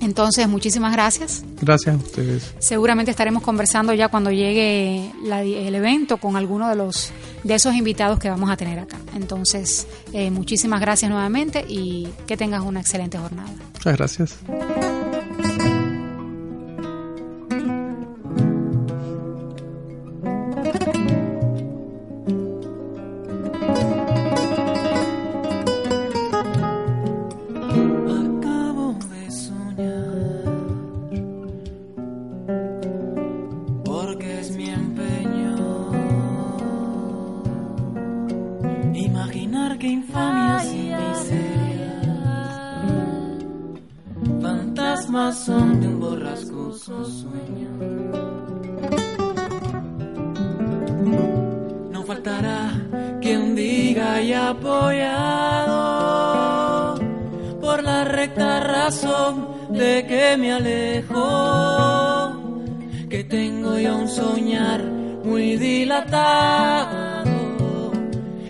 Entonces, 0.00 0.46
muchísimas 0.48 0.92
gracias. 0.92 1.42
Gracias 1.60 1.92
a 1.92 1.98
ustedes. 1.98 2.54
Seguramente 2.60 3.10
estaremos 3.10 3.42
conversando 3.42 3.92
ya 3.92 4.06
cuando 4.06 4.30
llegue 4.30 5.10
la- 5.24 5.42
el 5.42 5.74
evento 5.74 6.18
con 6.18 6.36
alguno 6.36 6.68
de 6.68 6.76
los 6.76 7.10
de 7.42 7.54
esos 7.54 7.74
invitados 7.74 8.18
que 8.20 8.30
vamos 8.30 8.48
a 8.48 8.56
tener 8.56 8.78
acá. 8.78 8.96
Entonces, 9.16 9.88
eh, 10.12 10.30
muchísimas 10.30 10.80
gracias 10.80 11.10
nuevamente 11.10 11.64
y 11.68 12.08
que 12.28 12.36
tengas 12.36 12.62
una 12.62 12.80
excelente 12.80 13.18
jornada. 13.18 13.50
Muchas 13.74 13.96
gracias. 13.96 14.36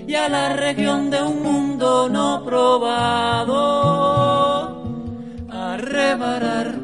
Y 0.07 0.15
a 0.15 0.29
la 0.29 0.53
región 0.55 1.11
de 1.11 1.23
un 1.23 1.43
mundo 1.43 2.09
no 2.11 2.45
probado, 2.45 3.65
a 5.51 5.77
reparar 5.79 6.78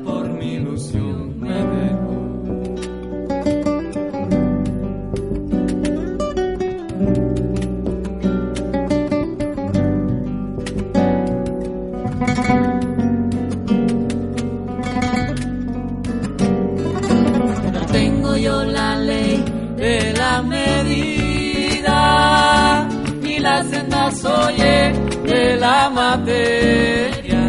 la 25.65 25.89
materia, 25.89 27.45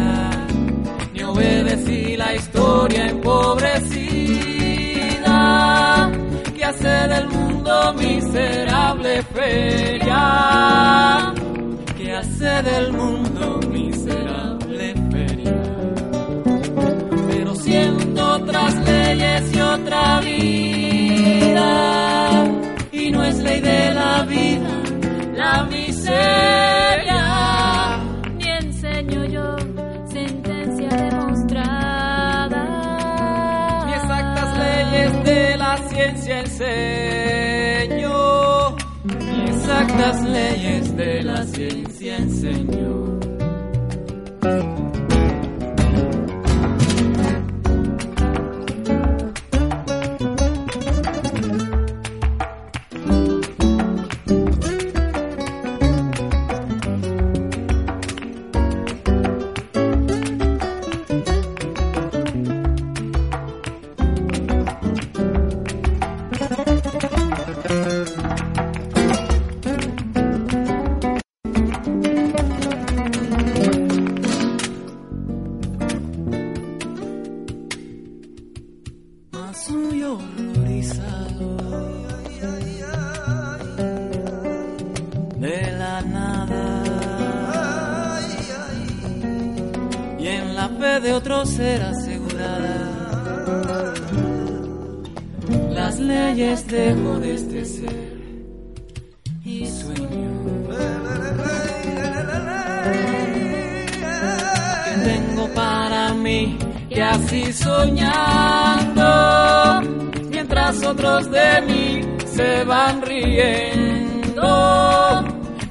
ni 1.12 1.22
obedecí 1.22 2.16
la 2.16 2.34
historia 2.34 3.02
empobrecida 3.08 4.10
que 6.56 6.64
hace 6.64 6.94
del 7.14 7.26
mundo 7.28 7.72
miserable 8.04 9.22
feria, 9.34 10.22
que 11.98 12.06
hace 12.20 12.52
del 12.70 12.86
mundo 13.00 13.60
miserable 13.70 14.94
feria. 15.12 15.56
Pero 17.28 17.54
siendo 17.54 18.20
otras 18.38 18.72
leyes 18.92 19.42
y 19.54 19.60
otra 19.60 20.20
vida, 20.20 21.70
y 22.92 23.10
no 23.10 23.22
es 23.24 23.36
ley 23.46 23.60
de 23.60 23.92
la 23.92 24.15
enseñó, 36.28 38.06
exactas 39.46 40.22
leyes 40.22 40.96
de 40.96 41.22
la 41.22 41.44
ciencia 41.44 42.16
enseñó. 42.16 43.05
Muy 79.70 80.02
horrorizado. 80.02 81.56
De 85.38 85.72
la 85.78 86.00
nada. 86.02 86.82
Y 90.18 90.26
en 90.26 90.54
la 90.54 90.68
fe 90.68 91.00
de 91.00 91.12
otro 91.12 91.46
ser 91.46 91.82
asegurada. 91.82 92.74
Las 95.70 95.98
leyes 95.98 96.66
dejo 96.66 97.18
de 97.20 97.34
este 97.34 97.64
ser 97.64 98.16
para 105.56 106.12
mí 106.14 106.58
y 106.90 107.00
así 107.00 107.52
soñando, 107.52 109.02
mientras 110.66 110.90
otros 110.90 111.30
de 111.30 111.62
mí 111.62 112.00
se 112.26 112.64
van 112.64 113.00
riendo, 113.02 114.42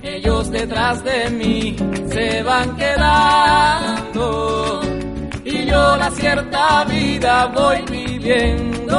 ellos 0.01 0.49
detrás 0.51 1.03
de 1.03 1.29
mí 1.31 1.75
se 2.09 2.41
van 2.43 2.77
quedando, 2.77 4.21
y 5.43 5.65
yo 5.65 5.97
la 5.97 6.09
cierta 6.11 6.85
vida 6.85 7.47
voy 7.47 7.83
viviendo, 7.91 8.95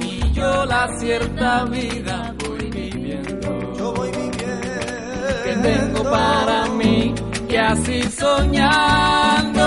y 0.00 0.32
yo 0.32 0.66
la 0.66 0.88
cierta 0.98 1.64
vida 1.66 2.34
voy 2.44 2.70
viviendo, 2.70 3.74
yo 3.78 3.92
voy 3.94 4.10
viviendo, 4.10 4.40
que 5.44 5.54
tengo 5.62 6.02
para 6.10 6.66
mí 6.70 7.14
y 7.48 7.56
así 7.56 8.02
soñando, 8.02 9.62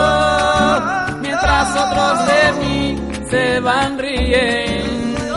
mientras 1.22 1.70
otros 1.78 2.28
de 2.28 2.52
mí 2.60 3.15
se 3.30 3.60
van 3.60 3.98
riendo, 3.98 5.36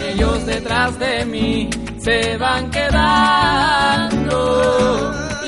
ellos 0.00 0.46
detrás 0.46 0.98
de 0.98 1.24
mí 1.26 1.70
se 1.98 2.36
van 2.38 2.70
quedando, 2.70 4.38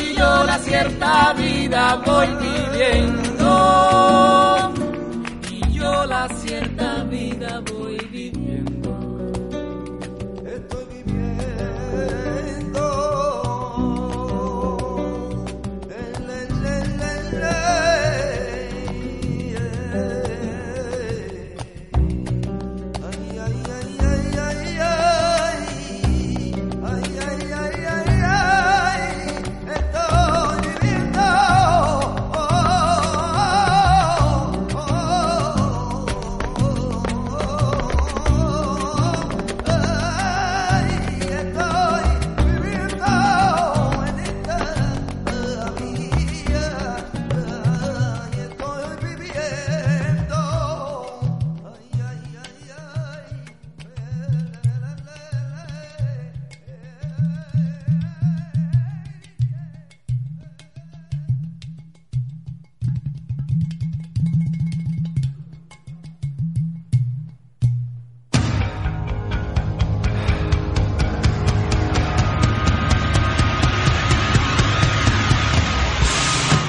y 0.00 0.14
yo 0.14 0.44
la 0.44 0.58
cierta 0.58 1.32
vida 1.34 2.02
voy 2.04 2.28
viviendo, 2.40 3.50
y 5.50 5.72
yo 5.72 6.06
la 6.06 6.28
cierta 6.28 6.77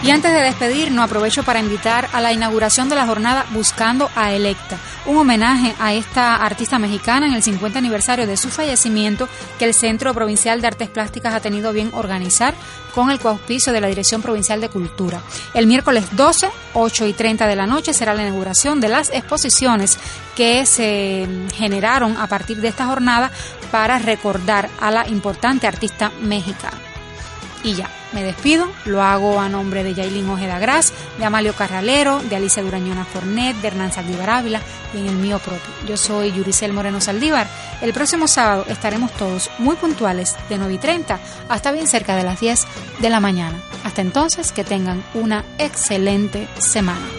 Y 0.10 0.12
antes 0.12 0.34
de 0.34 0.42
despedirnos, 0.42 1.06
aprovecho 1.06 1.44
para 1.44 1.60
invitar 1.60 2.10
a 2.14 2.20
la 2.20 2.34
inauguración 2.34 2.90
de 2.90 2.96
la 2.96 3.06
jornada 3.06 3.46
Buscando 3.52 4.10
a 4.16 4.34
Electa, 4.34 4.80
un 5.06 5.18
homenaje 5.18 5.76
a 5.78 5.94
esta 5.94 6.38
artista 6.38 6.80
mexicana 6.80 7.28
en 7.28 7.34
el 7.36 7.44
50 7.44 7.78
aniversario 7.78 8.26
de 8.26 8.36
su 8.36 8.50
fallecimiento 8.50 9.30
que 9.60 9.66
el 9.66 9.76
Centro 9.76 10.12
Provincial 10.16 10.62
de 10.62 10.68
Artes 10.68 10.90
Plásticas 10.90 11.36
ha 11.36 11.42
tenido 11.42 11.74
bien 11.74 11.92
organizar 11.94 12.56
con 12.96 13.12
el 13.12 13.20
coauspicio 13.20 13.72
de 13.72 13.82
la 13.82 13.88
Dirección 13.88 14.24
Provincial 14.24 14.60
de 14.60 14.70
Cultura. 14.70 15.22
El 15.54 15.68
miércoles 15.68 16.06
12, 16.14 16.50
8 16.74 17.06
y 17.06 17.14
30 17.14 17.46
de 17.46 17.56
la 17.56 17.68
noche 17.68 17.94
será 17.94 18.16
la 18.16 18.24
inauguración 18.24 18.82
de 18.82 18.90
las 18.90 19.12
exposiciones 19.12 20.00
que 20.36 20.66
se 20.66 21.28
generaron 21.54 22.18
a 22.18 22.26
partir 22.26 22.62
de 22.62 22.70
esta 22.70 22.88
jornada 22.88 23.30
para 23.70 24.00
recordar 24.00 24.72
a 24.80 24.90
la 24.90 25.08
importante 25.08 25.68
artista 25.68 26.12
mexicana. 26.20 26.89
Y 27.64 27.74
ya, 27.74 27.90
me 28.14 28.24
despido, 28.24 28.72
lo 28.86 29.02
hago 29.02 29.40
a 29.40 29.50
nombre 29.50 29.84
de 29.84 29.94
Yailin 29.94 30.30
Ojeda 30.30 30.60
Gras, 30.60 30.94
de 31.18 31.26
Amalio 31.26 31.54
Carralero, 31.54 32.20
de 32.22 32.36
Alicia 32.38 32.64
Durañona 32.64 33.06
Fornet, 33.06 33.58
de 33.58 33.68
Hernán 33.68 33.92
Saldívar 33.92 34.30
Ávila 34.30 34.62
y 34.94 35.00
en 35.00 35.08
el 35.08 35.16
mío 35.16 35.40
propio. 35.40 35.70
Yo 35.86 35.98
soy 35.98 36.32
Yuricel 36.32 36.72
Moreno 36.72 37.02
Saldívar. 37.02 37.48
El 37.82 37.94
próximo 37.94 38.28
sábado 38.28 38.66
estaremos 38.70 39.12
todos 39.14 39.50
muy 39.58 39.76
puntuales 39.76 40.38
de 40.48 40.58
9 40.58 40.74
y 40.74 40.78
30 40.78 41.20
hasta 41.50 41.72
bien 41.72 41.88
cerca 41.88 42.16
de 42.16 42.24
las 42.24 42.40
10 42.40 42.66
de 43.00 43.10
la 43.10 43.20
mañana. 43.20 43.62
Hasta 43.84 44.02
entonces, 44.02 44.52
que 44.52 44.64
tengan 44.64 45.04
una 45.14 45.44
excelente 45.58 46.48
semana. 46.60 47.19